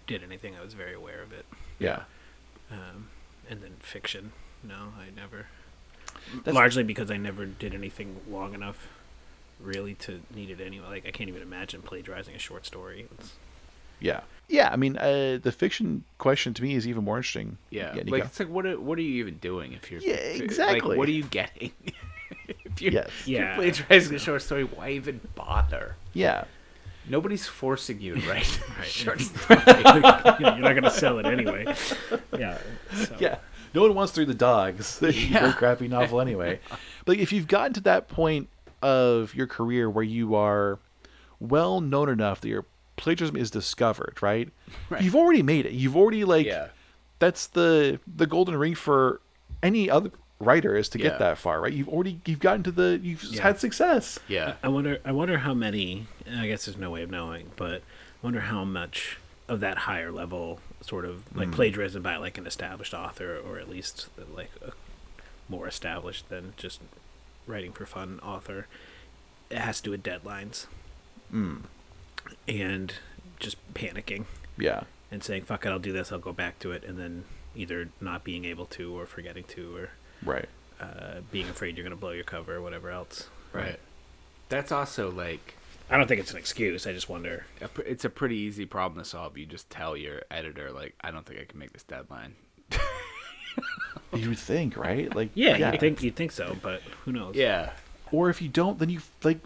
did 0.06 0.22
anything, 0.22 0.54
I 0.54 0.62
was 0.62 0.74
very 0.74 0.94
aware 0.94 1.22
of 1.22 1.32
it. 1.32 1.46
Yeah. 1.78 2.02
Um, 2.70 3.08
and 3.48 3.62
then 3.62 3.76
fiction, 3.80 4.32
no, 4.62 4.92
I 4.98 5.06
never. 5.16 5.46
That's- 6.36 6.54
Largely 6.54 6.82
because 6.84 7.10
I 7.10 7.16
never 7.16 7.44
did 7.46 7.74
anything 7.74 8.20
long 8.30 8.54
enough, 8.54 8.86
really, 9.60 9.94
to 9.94 10.20
need 10.34 10.50
it 10.50 10.60
anyway. 10.60 10.86
Like 10.88 11.06
I 11.06 11.10
can't 11.10 11.28
even 11.28 11.42
imagine 11.42 11.82
plagiarizing 11.82 12.34
a 12.34 12.38
short 12.38 12.66
story. 12.66 13.06
It's, 13.18 13.32
Yeah. 14.00 14.20
Yeah. 14.48 14.68
I 14.72 14.76
mean, 14.76 14.96
uh, 14.98 15.38
the 15.42 15.52
fiction 15.52 16.04
question 16.18 16.52
to 16.54 16.62
me 16.62 16.74
is 16.74 16.86
even 16.86 17.04
more 17.04 17.16
interesting. 17.18 17.58
Yeah. 17.70 17.92
Nico. 17.94 18.10
like 18.10 18.24
it's 18.24 18.38
like 18.40 18.48
what 18.48 18.66
are, 18.66 18.78
what 18.78 18.98
are 18.98 19.02
you 19.02 19.14
even 19.20 19.36
doing 19.38 19.72
if 19.72 19.90
you're 19.90 20.00
Yeah, 20.00 20.14
exactly. 20.14 20.80
Like 20.90 20.98
what 20.98 21.08
are 21.08 21.12
you 21.12 21.24
getting? 21.24 21.72
if 22.64 22.82
you're, 22.82 22.92
Yes. 22.92 23.08
if 23.20 23.28
you're 23.28 23.40
Yeah. 23.42 23.54
plagiarizing 23.56 24.14
a 24.14 24.18
short 24.18 24.42
story, 24.42 24.64
why 24.64 24.90
even 24.90 25.20
bother? 25.34 25.96
yeah. 26.12 26.44
Nobody's 27.06 27.46
forcing 27.46 28.00
you 28.00 28.14
to 28.14 28.20
write 28.30 28.60
Right. 28.78 28.86
short 28.86 29.20
story. 29.20 29.60
you 29.66 30.00
know, 30.00 30.54
you're 30.56 30.58
not 30.60 30.74
gonna 30.74 30.90
sell 30.90 31.18
it 31.18 31.26
anyway. 31.26 31.66
Yeah. 32.38 32.56
So. 32.94 33.16
Yeah. 33.20 33.36
No 33.74 33.82
one 33.82 33.94
wants 33.94 34.12
through 34.12 34.24
the 34.26 34.34
dogs. 34.34 35.00
It's 35.02 35.16
a 35.16 35.20
Yeah. 35.20 35.52
crappy 35.52 35.86
novel 35.88 36.20
anyway. 36.20 36.60
but 37.04 37.18
if 37.18 37.30
you've 37.32 37.46
gotten 37.48 37.72
to 37.74 37.80
that 37.82 38.08
point 38.08 38.48
of 38.84 39.34
your 39.34 39.46
career 39.46 39.88
where 39.88 40.04
you 40.04 40.34
are 40.34 40.78
well 41.40 41.80
known 41.80 42.08
enough 42.08 42.40
that 42.42 42.48
your 42.48 42.64
plagiarism 42.96 43.36
is 43.36 43.50
discovered, 43.50 44.18
right? 44.22 44.50
Right. 44.90 45.02
You've 45.02 45.16
already 45.16 45.42
made 45.42 45.66
it. 45.66 45.72
You've 45.72 45.96
already 45.96 46.24
like 46.24 46.46
Yeah. 46.46 46.68
that's 47.18 47.46
the 47.48 47.98
the 48.06 48.26
golden 48.26 48.56
ring 48.56 48.74
for 48.74 49.20
any 49.62 49.90
other 49.90 50.10
writer 50.38 50.76
is 50.76 50.88
to 50.90 50.98
Yeah. 50.98 51.04
get 51.08 51.18
that 51.18 51.38
far, 51.38 51.60
right? 51.60 51.72
You've 51.72 51.88
already 51.88 52.20
you've 52.26 52.40
gotten 52.40 52.62
to 52.64 52.70
the 52.70 53.00
you've 53.02 53.24
Yeah. 53.24 53.42
had 53.42 53.58
success. 53.58 54.18
Yeah. 54.28 54.54
I 54.62 54.68
wonder. 54.68 55.00
I 55.04 55.12
wonder 55.12 55.38
how 55.38 55.54
many. 55.54 56.06
and 56.26 56.40
I 56.40 56.46
guess 56.46 56.66
there's 56.66 56.78
no 56.78 56.90
way 56.90 57.02
of 57.02 57.10
knowing, 57.10 57.50
but 57.56 57.80
I 57.82 58.22
wonder 58.22 58.40
how 58.40 58.64
much 58.64 59.18
of 59.48 59.60
that 59.60 59.78
higher 59.78 60.10
level 60.10 60.60
sort 60.80 61.04
of 61.04 61.24
like 61.36 61.48
hmm. 61.48 61.54
plagiarism 61.54 62.02
by 62.02 62.16
like 62.16 62.38
an 62.38 62.46
established 62.46 62.94
author, 62.94 63.36
or 63.36 63.58
at 63.58 63.68
least 63.68 64.08
like 64.34 64.50
a 64.64 64.72
more 65.48 65.66
established 65.68 66.28
than 66.28 66.54
just 66.56 66.80
writing 67.46 67.72
for 67.72 67.86
fun 67.86 68.20
author, 68.22 68.66
it 69.50 69.58
has 69.58 69.78
to 69.78 69.84
do 69.84 69.90
with 69.90 70.02
deadlines 70.02 70.66
Mm. 71.32 71.62
and 72.48 72.94
just 73.40 73.56
panicking 73.74 74.24
Yeah. 74.56 74.84
and 75.10 75.22
saying 75.22 75.44
"fuck 75.44 75.64
it, 75.66 75.70
I'll 75.70 75.78
do 75.78 75.92
this, 75.92 76.12
I'll 76.12 76.18
go 76.18 76.32
back 76.32 76.58
to 76.60 76.72
it," 76.72 76.84
and 76.84 76.98
then 76.98 77.24
either 77.56 77.88
not 78.00 78.24
being 78.24 78.44
able 78.44 78.66
to, 78.66 78.98
or 78.98 79.06
forgetting 79.06 79.44
to, 79.44 79.76
or 79.76 79.90
Right. 80.22 80.48
uh, 80.80 81.20
being 81.30 81.48
afraid 81.48 81.76
you're 81.76 81.84
gonna 81.84 81.96
blow 81.96 82.10
your 82.12 82.24
cover, 82.24 82.56
or 82.56 82.62
whatever 82.62 82.90
else. 82.90 83.28
Right. 83.52 83.78
That's 84.48 84.72
also 84.72 85.10
like 85.10 85.54
I 85.90 85.98
don't 85.98 86.06
think 86.08 86.18
it's 86.18 86.30
an 86.30 86.38
excuse. 86.38 86.86
I 86.86 86.94
just 86.94 87.10
wonder. 87.10 87.44
A 87.60 87.68
pr- 87.68 87.82
It's 87.82 88.06
a 88.06 88.10
pretty 88.10 88.36
easy 88.36 88.64
problem 88.64 89.02
to 89.04 89.08
solve. 89.08 89.36
You 89.36 89.44
just 89.44 89.68
tell 89.68 89.98
your 89.98 90.22
editor, 90.30 90.72
like, 90.72 90.94
I 91.02 91.10
don't 91.10 91.26
think 91.26 91.38
I 91.40 91.44
can 91.44 91.58
make 91.58 91.74
this 91.74 91.82
deadline. 91.82 92.36
You 94.22 94.28
would 94.30 94.38
think, 94.38 94.76
right? 94.76 95.14
Like, 95.14 95.30
Yeah, 95.34 95.72
you 95.72 95.78
think 95.78 96.02
you 96.02 96.10
think 96.10 96.32
so, 96.32 96.56
but 96.62 96.80
who 97.04 97.12
knows? 97.12 97.34
Yeah. 97.34 97.70
Or 98.12 98.30
if 98.30 98.40
you 98.40 98.48
don't, 98.48 98.78
then 98.78 98.90
you 98.90 99.00
like 99.22 99.38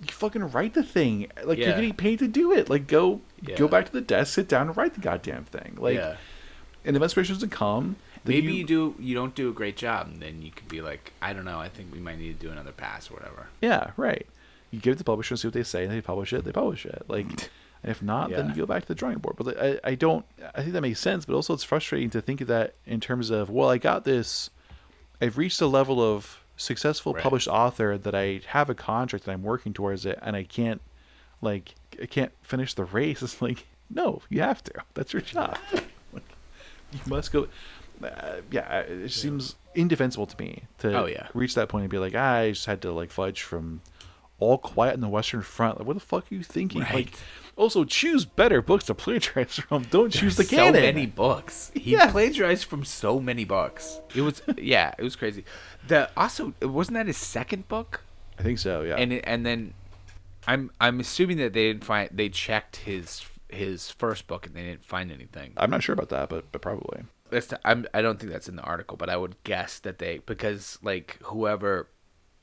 you 0.00 0.08
fucking 0.08 0.50
write 0.50 0.74
the 0.74 0.82
thing. 0.82 1.30
Like 1.44 1.58
you're 1.58 1.68
getting 1.74 1.94
paid 1.94 2.18
to 2.20 2.28
do 2.28 2.52
it. 2.52 2.68
Like 2.68 2.86
go 2.86 3.20
Yeah. 3.42 3.56
go 3.56 3.68
back 3.68 3.86
to 3.86 3.92
the 3.92 4.00
desk, 4.00 4.34
sit 4.34 4.48
down, 4.48 4.68
and 4.68 4.76
write 4.76 4.94
the 4.94 5.00
goddamn 5.00 5.44
thing. 5.44 5.76
Like, 5.78 5.96
yeah. 5.96 6.16
and 6.84 6.96
if 6.96 7.02
inspiration 7.02 7.34
doesn't 7.34 7.50
come, 7.50 7.96
then 8.24 8.36
Maybe 8.36 8.54
you, 8.54 8.64
do. 8.64 8.94
You 8.98 9.14
don't 9.14 9.34
do 9.34 9.50
a 9.50 9.52
great 9.52 9.76
job, 9.76 10.08
and 10.08 10.20
then 10.22 10.40
you 10.40 10.50
could 10.50 10.68
be 10.68 10.80
like, 10.80 11.12
I 11.20 11.34
don't 11.34 11.44
know. 11.44 11.58
I 11.58 11.68
think 11.68 11.92
we 11.92 12.00
might 12.00 12.18
need 12.18 12.38
to 12.40 12.46
do 12.46 12.50
another 12.50 12.72
pass 12.72 13.10
or 13.10 13.14
whatever. 13.14 13.48
Yeah, 13.60 13.90
right. 13.98 14.26
You 14.70 14.80
give 14.80 14.92
it 14.92 14.94
to 14.94 14.98
the 14.98 15.04
publisher 15.04 15.34
and 15.34 15.40
see 15.40 15.48
what 15.48 15.52
they 15.54 15.62
say, 15.62 15.84
and 15.84 15.92
they 15.92 16.00
publish 16.00 16.32
it. 16.32 16.42
They 16.44 16.50
publish 16.52 16.86
it. 16.86 17.02
Like, 17.06 17.26
and 17.84 17.90
if 17.90 18.02
not, 18.02 18.30
then 18.30 18.48
you 18.48 18.54
go 18.56 18.66
back 18.66 18.82
to 18.82 18.88
the 18.88 18.94
drawing 18.94 19.18
board. 19.18 19.36
But 19.36 19.60
I, 19.62 19.78
I 19.84 19.94
don't. 19.94 20.24
I 20.54 20.62
think 20.62 20.72
that 20.72 20.80
makes 20.80 20.98
sense. 21.00 21.24
But 21.26 21.34
also, 21.34 21.52
it's 21.54 21.62
frustrating 21.62 22.10
to 22.10 22.20
think 22.22 22.40
of 22.40 22.48
that 22.48 22.74
in 22.86 22.98
terms 22.98 23.30
of, 23.30 23.50
well, 23.50 23.68
I 23.68 23.78
got 23.78 24.04
this. 24.04 24.48
I've 25.20 25.36
reached 25.38 25.60
a 25.60 25.66
level 25.66 26.00
of 26.02 26.40
successful 26.56 27.12
Right. 27.12 27.22
published 27.22 27.46
author 27.48 27.96
that 27.98 28.14
I 28.14 28.40
have 28.46 28.70
a 28.70 28.74
contract 28.74 29.26
and 29.26 29.34
I'm 29.34 29.42
working 29.42 29.72
towards 29.72 30.06
it, 30.06 30.18
and 30.22 30.34
I 30.34 30.44
can't, 30.44 30.80
like, 31.42 31.74
I 32.02 32.06
can't 32.06 32.32
finish 32.42 32.74
the 32.74 32.84
race. 32.84 33.22
It's 33.22 33.40
like, 33.42 33.66
no, 33.90 34.22
you 34.30 34.40
have 34.40 34.62
to. 34.64 34.72
That's 34.94 35.12
your 35.12 35.22
job. 35.22 35.58
Like, 36.12 36.24
you 36.92 37.00
must 37.06 37.32
go. 37.32 37.48
Uh, 38.02 38.40
yeah, 38.50 38.80
it 38.80 39.06
just 39.08 39.20
seems 39.20 39.54
indefensible 39.74 40.26
to 40.26 40.36
me 40.42 40.62
to 40.78 40.98
Oh, 41.02 41.06
yeah. 41.06 41.28
reach 41.34 41.54
that 41.54 41.68
point 41.68 41.82
and 41.84 41.90
be 41.90 41.98
like, 41.98 42.14
ah, 42.16 42.36
I 42.38 42.50
just 42.50 42.66
had 42.66 42.80
to 42.82 42.92
like 42.92 43.10
fudge 43.10 43.42
from 43.42 43.82
all 44.40 44.58
quiet 44.58 44.94
in 44.94 45.00
the 45.00 45.08
Western 45.08 45.42
Front. 45.42 45.78
Like, 45.78 45.86
what 45.86 45.94
the 45.94 46.00
fuck 46.00 46.24
are 46.30 46.34
you 46.34 46.42
thinking? 46.42 46.80
Like, 46.82 46.92
Right. 46.92 47.22
Also 47.56 47.84
choose 47.84 48.24
better 48.24 48.60
books 48.62 48.84
to 48.86 48.94
plagiarize 48.94 49.54
from. 49.56 49.84
Don't 49.84 50.10
choose 50.12 50.36
the 50.36 50.44
so 50.44 50.56
canon. 50.56 50.82
many 50.82 51.06
books. 51.06 51.70
He 51.74 51.92
Yeah. 51.92 52.10
plagiarized 52.10 52.64
from 52.64 52.84
so 52.84 53.20
many 53.20 53.44
books. 53.44 54.00
It 54.14 54.22
was 54.22 54.42
yeah, 54.58 54.94
it 54.98 55.02
was 55.02 55.16
crazy. 55.16 55.44
The 55.86 56.10
also 56.16 56.54
wasn't 56.62 56.94
that 56.96 57.06
his 57.06 57.16
second 57.16 57.68
book? 57.68 58.02
I 58.38 58.42
think 58.42 58.58
so. 58.58 58.82
Yeah. 58.82 58.96
And 58.96 59.12
and 59.12 59.44
then 59.46 59.74
I'm 60.46 60.70
I'm 60.80 61.00
assuming 61.00 61.36
that 61.38 61.52
they 61.52 61.68
didn't 61.68 61.84
find 61.84 62.10
they 62.12 62.28
checked 62.28 62.76
his 62.76 63.24
his 63.48 63.90
first 63.90 64.26
book 64.26 64.46
and 64.46 64.54
they 64.54 64.62
didn't 64.62 64.84
find 64.84 65.12
anything. 65.12 65.52
I'm 65.56 65.70
not 65.70 65.82
sure 65.82 65.92
about 65.92 66.08
that, 66.10 66.28
but 66.28 66.50
but 66.52 66.60
probably. 66.60 67.04
That's 67.30 67.52
I'm 67.64 67.86
I 67.94 68.02
don't 68.02 68.18
think 68.18 68.32
that's 68.32 68.48
in 68.48 68.56
the 68.56 68.62
article, 68.62 68.96
but 68.96 69.08
I 69.08 69.16
would 69.16 69.36
guess 69.44 69.78
that 69.80 69.98
they 69.98 70.18
because 70.26 70.78
like 70.82 71.18
whoever 71.22 71.88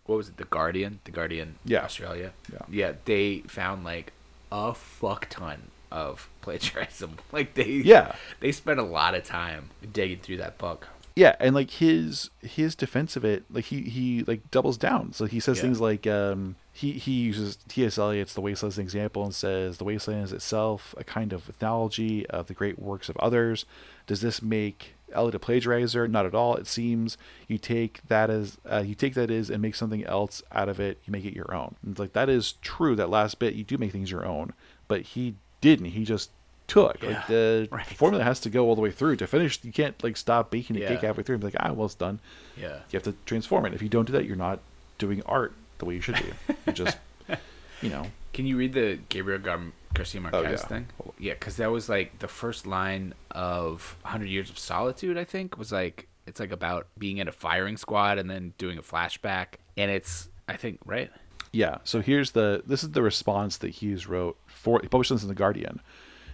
what 0.05 0.15
was 0.15 0.29
it 0.29 0.37
the 0.37 0.45
Guardian 0.45 0.99
the 1.03 1.11
Guardian 1.11 1.55
Yeah. 1.65 1.83
Australia 1.83 2.33
Yeah. 2.51 2.59
yeah 2.69 2.93
they 3.05 3.43
found 3.47 3.83
like 3.83 4.13
a 4.51 4.73
fuck 4.73 5.27
ton 5.29 5.71
of 5.91 6.29
plagiarism 6.41 7.17
like 7.31 7.53
they 7.55 7.65
Yeah. 7.65 8.15
they 8.39 8.51
spent 8.51 8.79
a 8.79 8.83
lot 8.83 9.13
of 9.15 9.23
time 9.23 9.69
digging 9.93 10.19
through 10.19 10.37
that 10.37 10.57
book 10.57 10.87
Yeah, 11.15 11.35
and 11.39 11.53
like 11.53 11.69
his 11.71 12.29
his 12.41 12.73
defense 12.75 13.15
of 13.17 13.25
it, 13.25 13.43
like 13.51 13.65
he 13.65 13.81
he 13.81 14.23
like 14.23 14.49
doubles 14.51 14.77
down. 14.77 15.11
So 15.13 15.25
he 15.25 15.39
says 15.41 15.57
Yeah. 15.57 15.63
things 15.63 15.81
like 15.81 16.07
um 16.07 16.55
he 16.71 16.93
he 16.93 17.11
uses 17.11 17.57
T.S. 17.67 17.97
Eliot's 17.97 18.33
The 18.33 18.39
Wasteland 18.41 18.71
as 18.71 18.77
an 18.77 18.83
example 18.83 19.23
and 19.25 19.35
says 19.35 19.77
the 19.77 19.83
wasteland 19.83 20.23
is 20.23 20.31
itself 20.31 20.95
a 20.97 21.03
kind 21.03 21.33
of 21.33 21.51
analogy 21.59 22.25
of 22.27 22.47
the 22.47 22.53
great 22.53 22.79
works 22.79 23.09
of 23.09 23.17
others. 23.17 23.65
Does 24.07 24.21
this 24.21 24.41
make 24.41 24.95
Eliot 25.13 25.35
a 25.35 25.39
plagiarizer? 25.39 26.09
Not 26.09 26.25
at 26.25 26.33
all. 26.35 26.55
It 26.55 26.67
seems 26.67 27.17
you 27.47 27.57
take 27.57 28.01
that 28.07 28.29
as 28.29 28.57
uh, 28.69 28.83
you 28.85 28.95
take 28.95 29.13
that 29.15 29.29
is 29.31 29.49
and 29.49 29.61
make 29.61 29.75
something 29.75 30.03
else 30.05 30.41
out 30.51 30.69
of 30.69 30.79
it. 30.79 30.99
You 31.05 31.11
make 31.11 31.25
it 31.25 31.35
your 31.35 31.53
own. 31.53 31.75
And 31.83 31.91
it's 31.91 31.99
like 31.99 32.13
that 32.13 32.29
is 32.29 32.53
true. 32.61 32.95
That 32.95 33.09
last 33.09 33.39
bit, 33.39 33.53
you 33.55 33.63
do 33.63 33.77
make 33.77 33.91
things 33.91 34.09
your 34.11 34.25
own, 34.25 34.53
but 34.87 35.01
he 35.01 35.35
didn't. 35.61 35.87
He 35.87 36.03
just 36.05 36.29
took 36.67 37.03
like 37.03 37.27
the 37.27 37.67
right. 37.71 37.85
formula 37.85 38.23
has 38.23 38.39
to 38.39 38.49
go 38.49 38.65
all 38.65 38.75
the 38.75 38.81
way 38.81 38.91
through 38.91 39.17
to 39.17 39.27
finish. 39.27 39.59
You 39.63 39.73
can't 39.73 40.01
like 40.03 40.15
stop 40.15 40.49
baking 40.51 40.75
the 40.75 40.83
Yeah. 40.83 40.87
cake 40.89 41.01
halfway 41.01 41.23
through 41.23 41.35
and 41.35 41.41
be 41.41 41.47
like, 41.47 41.55
ah, 41.59 41.73
well, 41.73 41.85
it's 41.85 41.95
done. 41.95 42.19
yeah 42.57 42.75
You 42.89 42.97
have 42.97 43.03
to 43.03 43.13
transform 43.25 43.65
it. 43.65 43.73
If 43.73 43.81
you 43.81 43.89
don't 43.89 44.05
do 44.05 44.13
that, 44.13 44.25
you're 44.25 44.37
not 44.37 44.59
doing 44.97 45.21
art 45.25 45.53
the 45.79 45.85
way 45.85 45.95
you 45.95 46.01
should 46.01 46.15
be. 46.15 46.55
You 46.67 46.71
just, 46.73 46.97
you 47.81 47.89
know, 47.89 48.05
Can 48.33 48.45
you 48.45 48.57
read 48.57 48.73
the 48.73 48.99
Gabriel 49.09 49.39
Gar- 49.39 49.71
Garcia 49.93 50.19
oh, 50.21 50.23
Marquez 50.23 50.43
Oh, 50.45 50.51
yeah. 50.51 50.55
thing? 50.57 50.87
Yeah, 51.19 51.33
because 51.33 51.57
that 51.57 51.71
was 51.71 51.89
like 51.89 52.19
the 52.19 52.27
first 52.27 52.65
line 52.65 53.13
of 53.31 53.97
100 54.03 54.29
Years 54.29 54.49
of 54.49 54.57
Solitude, 54.57 55.17
I 55.17 55.25
think, 55.25 55.57
was 55.57 55.71
like, 55.71 56.07
it's 56.25 56.39
like 56.39 56.51
about 56.51 56.87
being 56.97 57.17
in 57.17 57.27
a 57.27 57.31
firing 57.31 57.77
squad 57.77 58.17
and 58.17 58.29
then 58.29 58.53
doing 58.57 58.77
a 58.77 58.81
flashback. 58.81 59.55
And 59.75 59.91
it's, 59.91 60.29
I 60.47 60.55
think, 60.55 60.79
right? 60.85 61.11
yeah. 61.51 61.77
So 61.83 62.01
here's 62.01 62.31
the 62.31 62.63
this 62.65 62.83
is 62.83 62.91
the 62.91 63.01
response 63.01 63.57
that 63.57 63.69
Hughes 63.69 64.07
wrote 64.07 64.37
for 64.47 64.79
he 64.81 64.87
published 64.87 65.11
this 65.11 65.23
in 65.23 65.27
the 65.27 65.35
Guardian. 65.35 65.81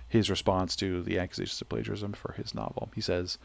His 0.07 0.29
response 0.29 0.75
to 0.77 1.01
the 1.01 1.17
accusations 1.19 1.59
of 1.61 1.69
plagiarism 1.69 2.13
for 2.13 2.33
his 2.33 2.53
novel. 2.53 2.89
He 2.93 3.01
says, 3.01 3.37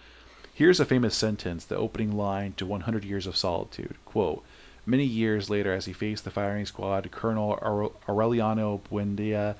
"Here's 0.53 0.79
a 0.81 0.85
famous 0.85 1.17
sentence, 1.17 1.65
the 1.65 1.77
opening 1.77 2.13
line 2.13 2.53
to 2.55 2.67
100 2.67 3.05
Years 3.05 3.27
of 3.27 3.37
Solitude. 3.37 3.97
Quote." 4.05 4.45
Many 4.85 5.05
years 5.05 5.49
later, 5.49 5.73
as 5.73 5.85
he 5.85 5.93
faced 5.93 6.25
the 6.25 6.31
firing 6.31 6.67
squad, 6.67 7.11
Colonel 7.11 7.59
Aureliano 8.09 8.81
Buendia 8.91 9.55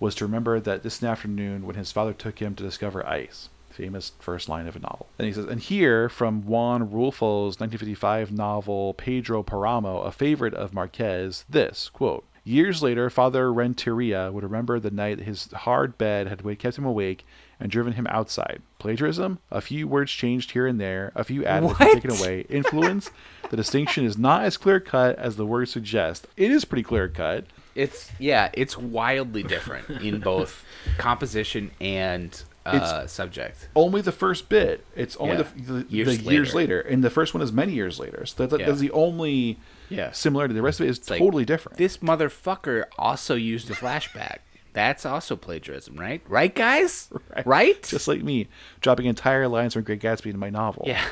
was 0.00 0.14
to 0.16 0.24
remember 0.24 0.60
that 0.60 0.82
this 0.82 1.02
afternoon 1.02 1.66
when 1.66 1.76
his 1.76 1.90
father 1.90 2.12
took 2.12 2.38
him 2.38 2.54
to 2.54 2.62
discover 2.62 3.06
ice. 3.06 3.48
Famous 3.70 4.12
first 4.18 4.48
line 4.48 4.66
of 4.66 4.76
a 4.76 4.80
novel. 4.80 5.06
And 5.18 5.26
he 5.26 5.32
says, 5.32 5.46
and 5.46 5.60
here 5.60 6.08
from 6.08 6.46
Juan 6.46 6.90
Rulfo's 6.90 7.60
1955 7.60 8.32
novel 8.32 8.94
Pedro 8.94 9.42
Paramo, 9.42 10.02
a 10.04 10.12
favorite 10.12 10.54
of 10.54 10.74
Marquez, 10.74 11.44
this 11.48 11.88
quote. 11.88 12.24
Years 12.44 12.82
later, 12.82 13.10
Father 13.10 13.52
Renteria 13.52 14.32
would 14.32 14.42
remember 14.42 14.80
the 14.80 14.90
night 14.90 15.20
his 15.20 15.50
hard 15.52 15.98
bed 15.98 16.28
had 16.28 16.42
kept 16.58 16.78
him 16.78 16.86
awake 16.86 17.26
and 17.60 17.70
driven 17.70 17.94
him 17.94 18.06
outside. 18.08 18.62
Plagiarism? 18.78 19.38
A 19.50 19.60
few 19.60 19.88
words 19.88 20.12
changed 20.12 20.52
here 20.52 20.66
and 20.66 20.80
there, 20.80 21.12
a 21.14 21.24
few 21.24 21.44
added 21.44 21.70
and 21.70 21.76
taken 21.78 22.10
away. 22.12 22.46
Influence? 22.48 23.10
the 23.50 23.56
distinction 23.56 24.04
is 24.04 24.18
not 24.18 24.42
as 24.44 24.56
clear 24.58 24.78
cut 24.78 25.18
as 25.18 25.36
the 25.36 25.46
words 25.46 25.70
suggest. 25.72 26.26
It 26.36 26.50
is 26.50 26.64
pretty 26.66 26.82
clear 26.82 27.08
cut. 27.08 27.44
It's, 27.74 28.10
yeah, 28.18 28.50
it's 28.52 28.76
wildly 28.76 29.42
different 29.42 29.88
in 30.02 30.20
both 30.32 30.64
composition 30.98 31.70
and 31.80 32.42
uh, 32.66 33.06
subject. 33.06 33.68
only 33.74 34.02
the 34.02 34.12
first 34.12 34.50
bit. 34.50 34.84
It's 34.94 35.16
only 35.16 35.36
Yeah. 35.38 35.44
the, 35.56 35.72
the, 35.72 35.86
Years 35.88 36.18
the 36.18 36.30
years 36.32 36.54
later. 36.54 36.76
later, 36.76 36.80
and 36.92 37.02
the 37.02 37.08
first 37.08 37.32
one 37.32 37.42
is 37.42 37.50
many 37.52 37.72
years 37.72 37.98
later. 37.98 38.26
So 38.26 38.46
that, 38.46 38.60
Yeah. 38.60 38.66
that's 38.66 38.80
the 38.80 38.90
only 38.90 39.58
Yeah. 39.88 40.12
similarity. 40.12 40.52
The 40.54 40.60
rest 40.60 40.80
of 40.80 40.86
it 40.86 40.90
is 40.90 41.08
like, 41.08 41.18
totally 41.20 41.46
different. 41.46 41.78
This 41.78 41.98
motherfucker 41.98 42.84
also 42.98 43.34
used 43.36 43.70
a 43.70 43.74
flashback. 43.74 44.38
That's 44.72 45.04
also 45.06 45.36
plagiarism, 45.36 45.96
right? 45.96 46.22
Right, 46.28 46.54
guys? 46.54 47.08
Right? 47.44 47.82
Just 47.82 48.08
like 48.08 48.22
me, 48.22 48.48
dropping 48.80 49.06
entire 49.06 49.48
lines 49.48 49.74
from 49.74 49.82
Great 49.82 50.00
Gatsby 50.00 50.26
into 50.26 50.38
my 50.38 50.50
novel. 50.50 50.84
yeah. 50.86 51.04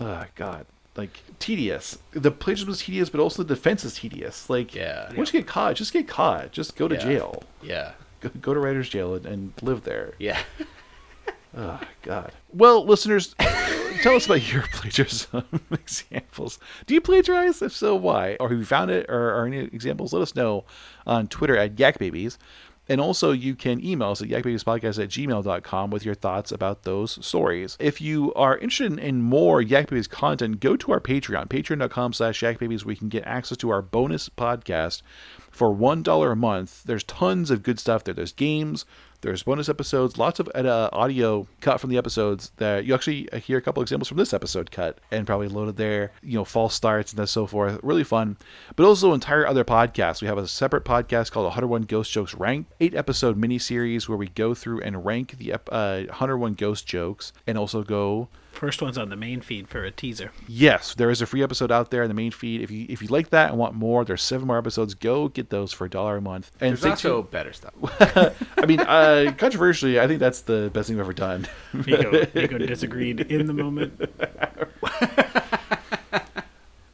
Oh 0.00 0.24
God, 0.34 0.66
like 0.96 1.20
tedious. 1.38 1.98
The 2.12 2.30
plagiarism 2.30 2.70
is 2.72 2.80
tedious, 2.80 3.10
but 3.10 3.20
also 3.20 3.42
the 3.42 3.54
defense 3.54 3.84
is 3.84 3.94
tedious. 3.94 4.48
Like, 4.50 4.74
Yeah. 4.74 5.12
once 5.14 5.32
you 5.32 5.40
get 5.40 5.46
caught, 5.48 5.76
just 5.76 5.92
get 5.92 6.06
caught. 6.08 6.52
Just 6.52 6.76
go 6.76 6.88
to 6.88 6.94
Yeah. 6.96 7.00
jail. 7.04 7.42
Yeah. 7.62 7.92
Go, 8.20 8.30
go 8.40 8.52
to 8.54 8.58
writer's 8.58 8.88
jail 8.88 9.14
and, 9.14 9.24
and 9.26 9.52
live 9.62 9.84
there. 9.84 10.14
Yeah. 10.18 10.40
Oh 11.56 11.80
God. 12.02 12.32
Well, 12.52 12.84
listeners, 12.84 13.34
tell 14.02 14.14
us 14.14 14.26
about 14.26 14.52
your 14.52 14.62
plagiarism 14.70 15.44
examples. 15.72 16.58
Do 16.86 16.92
you 16.94 17.00
plagiarize? 17.00 17.62
If 17.62 17.72
so, 17.72 17.96
why? 17.96 18.36
Or 18.38 18.50
have 18.50 18.58
you 18.58 18.66
found 18.66 18.90
it? 18.90 19.06
Or 19.08 19.34
are 19.34 19.46
any 19.46 19.60
examples? 19.60 20.12
Let 20.12 20.20
us 20.22 20.34
know 20.36 20.64
on 21.06 21.26
Twitter 21.26 21.56
at 21.56 21.74
YakBabies. 21.76 22.36
And 22.88 23.00
also, 23.00 23.32
you 23.32 23.54
can 23.54 23.84
email 23.84 24.10
us 24.10 24.22
at 24.22 24.28
yakbabiespodcast 24.28 25.02
at 25.02 25.10
gmail.com 25.10 25.90
with 25.90 26.04
your 26.04 26.14
thoughts 26.14 26.50
about 26.50 26.84
those 26.84 27.24
stories. 27.24 27.76
If 27.78 28.00
you 28.00 28.32
are 28.34 28.56
interested 28.56 28.98
in, 28.98 29.22
more 29.22 29.60
Yak 29.60 29.90
Babies 29.90 30.06
content, 30.06 30.60
go 30.60 30.76
to 30.76 30.92
our 30.92 31.00
Patreon, 31.00 31.48
patreon.com 31.48 32.12
slash 32.14 32.40
yakbabies, 32.40 32.84
where 32.84 32.92
you 32.92 32.98
can 32.98 33.08
get 33.08 33.24
access 33.26 33.58
to 33.58 33.70
our 33.70 33.82
bonus 33.82 34.28
podcast 34.30 35.02
for 35.50 35.74
$1 35.74 36.32
a 36.32 36.36
month. 36.36 36.84
There's 36.84 37.04
tons 37.04 37.50
of 37.50 37.62
good 37.62 37.78
stuff 37.78 38.04
there. 38.04 38.14
There's 38.14 38.32
games, 38.32 38.86
there's 39.20 39.42
bonus 39.42 39.68
episodes, 39.68 40.16
lots 40.16 40.40
of 40.40 40.48
uh, 40.54 40.88
audio 40.92 41.46
cut 41.68 41.80
from 41.82 41.90
the 41.90 41.98
episodes 41.98 42.50
that 42.56 42.86
you 42.86 42.94
actually 42.94 43.28
hear 43.42 43.58
a 43.58 43.60
couple 43.60 43.82
examples 43.82 44.08
from 44.08 44.16
this 44.16 44.32
episode 44.32 44.70
cut 44.70 44.98
and 45.10 45.26
probably 45.26 45.48
loaded 45.48 45.76
there, 45.76 46.12
you 46.22 46.32
know, 46.38 46.44
false 46.46 46.74
starts 46.74 47.12
and 47.12 47.28
so 47.28 47.46
forth. 47.46 47.78
Really 47.82 48.04
fun. 48.04 48.38
But 48.74 48.86
also 48.86 49.12
entire 49.12 49.46
other 49.46 49.64
podcasts. 49.64 50.22
We 50.22 50.28
have 50.28 50.38
a 50.38 50.48
separate 50.48 50.86
podcast 50.86 51.30
called 51.30 51.44
101 51.44 51.82
Ghost 51.82 52.10
Jokes 52.10 52.32
Ranked, 52.34 52.72
eight 52.80 52.94
episode 52.94 53.36
mini 53.36 53.58
series 53.58 54.08
where 54.08 54.16
we 54.16 54.28
go 54.28 54.54
through 54.54 54.80
and 54.80 55.04
rank 55.04 55.36
the 55.36 55.52
ep- 55.52 55.68
uh, 55.70 56.04
101 56.04 56.54
ghost 56.54 56.86
jokes 56.86 57.34
and 57.46 57.58
also 57.58 57.82
go 57.82 58.28
First 58.50 58.82
one's 58.82 58.98
on 58.98 59.08
the 59.08 59.14
main 59.14 59.40
feed 59.40 59.68
for 59.68 59.84
a 59.84 59.90
teaser. 59.92 60.32
Yes, 60.48 60.92
there 60.94 61.10
is 61.10 61.22
a 61.22 61.26
free 61.26 61.44
episode 61.44 61.70
out 61.70 61.92
there 61.92 62.02
in 62.02 62.08
the 62.08 62.14
main 62.14 62.32
feed. 62.32 62.60
If 62.60 62.72
you 62.72 62.86
if 62.88 63.00
you 63.00 63.06
like 63.06 63.30
that 63.30 63.50
and 63.50 63.58
want 63.58 63.74
more, 63.76 64.04
there's 64.04 64.22
seven 64.22 64.48
more 64.48 64.58
episodes. 64.58 64.94
Go 64.94 65.28
get 65.28 65.50
those 65.50 65.72
for 65.72 65.84
a 65.84 65.90
dollar 65.90 66.16
a 66.16 66.20
month. 66.20 66.50
And 66.60 66.70
There's 66.70 66.80
stay 66.80 66.90
also 66.90 67.20
tuned- 67.22 67.30
better 67.30 67.52
stuff. 67.52 67.72
I 68.58 68.66
mean, 68.66 68.80
uh, 68.80 69.32
controversially, 69.38 70.00
I 70.00 70.08
think 70.08 70.18
that's 70.18 70.40
the 70.40 70.70
best 70.74 70.88
thing 70.88 70.96
we've 70.96 71.04
ever 71.04 71.12
done. 71.12 71.46
Nico, 71.72 72.26
Nico 72.34 72.58
disagreed 72.58 73.20
in 73.20 73.46
the 73.46 73.52
moment. 73.54 73.98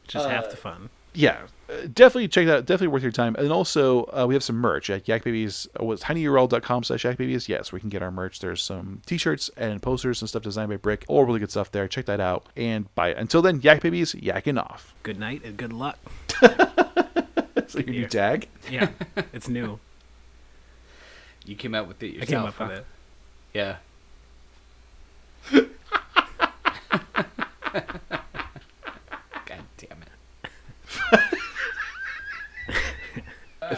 Which 0.03 0.15
is 0.15 0.25
half 0.25 0.49
the 0.49 0.57
fun. 0.57 0.89
yeah, 1.13 1.39
uh, 1.69 1.87
definitely 1.93 2.27
check 2.27 2.45
that. 2.45 2.57
out. 2.57 2.65
Definitely 2.65 2.89
worth 2.89 3.03
your 3.03 3.11
time. 3.11 3.35
And 3.35 3.51
also, 3.51 4.03
uh, 4.05 4.25
we 4.27 4.35
have 4.35 4.43
some 4.43 4.57
merch 4.57 4.89
at 4.89 5.05
yakbabies. 5.05 5.67
Uh, 5.79 5.85
was 5.85 6.01
tinyurl.com 6.03 6.83
slash 6.83 7.03
yakbabies. 7.03 7.47
Yes, 7.47 7.71
we 7.71 7.79
can 7.79 7.89
get 7.89 8.03
our 8.03 8.11
merch. 8.11 8.39
There's 8.39 8.61
some 8.61 9.01
t-shirts 9.05 9.49
and 9.57 9.81
posters 9.81 10.21
and 10.21 10.29
stuff 10.29 10.43
designed 10.43 10.69
by 10.69 10.77
Brick. 10.77 11.05
All 11.07 11.25
really 11.25 11.39
good 11.39 11.49
stuff 11.51 11.71
there. 11.71 11.87
Check 11.87 12.05
that 12.05 12.19
out 12.19 12.45
and 12.55 12.93
buy 12.95 13.09
it. 13.09 13.17
Until 13.17 13.41
then, 13.41 13.61
yakbabies, 13.61 14.21
yakking 14.21 14.59
off. 14.61 14.93
Good 15.03 15.19
night 15.19 15.41
and 15.43 15.57
good 15.57 15.73
luck. 15.73 15.97
So 17.67 17.79
your 17.79 17.87
new 17.89 18.07
tag. 18.07 18.47
Yeah, 18.69 18.89
it's 19.33 19.49
new. 19.49 19.79
You 21.47 21.55
came 21.55 21.73
out 21.75 21.87
with 21.87 22.01
it 22.03 22.07
I 22.07 22.09
yourself. 22.09 22.29
came 22.29 22.39
up 22.39 22.53
huh? 22.55 22.65
with 22.69 22.77
it. 22.79 22.85
Yeah. 23.53 23.75
God 29.45 29.63
damn 29.77 30.01
it. 30.01 30.09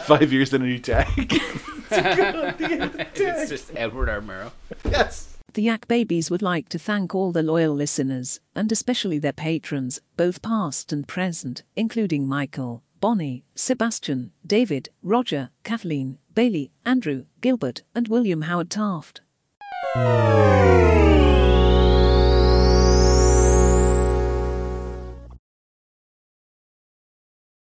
Five 0.02 0.32
years 0.32 0.52
and 0.52 0.64
a 0.64 0.66
new 0.66 0.78
tag. 0.78 1.40
It's 1.90 3.48
just 3.50 3.70
Edward 3.74 4.10
R. 4.10 4.20
Murrow. 4.20 4.52
yes. 4.84 5.38
The 5.54 5.62
Yak 5.62 5.88
Babies 5.88 6.30
would 6.30 6.42
like 6.42 6.68
to 6.68 6.78
thank 6.78 7.14
all 7.14 7.32
the 7.32 7.42
loyal 7.42 7.74
listeners, 7.74 8.40
and 8.54 8.70
especially 8.70 9.18
their 9.18 9.32
patrons, 9.32 10.02
both 10.16 10.42
past 10.42 10.92
and 10.92 11.08
present, 11.08 11.62
including 11.76 12.28
Michael, 12.28 12.82
Bonnie, 13.00 13.44
Sebastian, 13.54 14.32
David, 14.46 14.90
Roger, 15.02 15.48
Kathleen, 15.64 16.18
Bailey, 16.34 16.70
Andrew, 16.84 17.24
Gilbert, 17.40 17.82
and 17.94 18.06
William 18.08 18.42
Howard 18.42 18.68
Taft. 18.68 19.22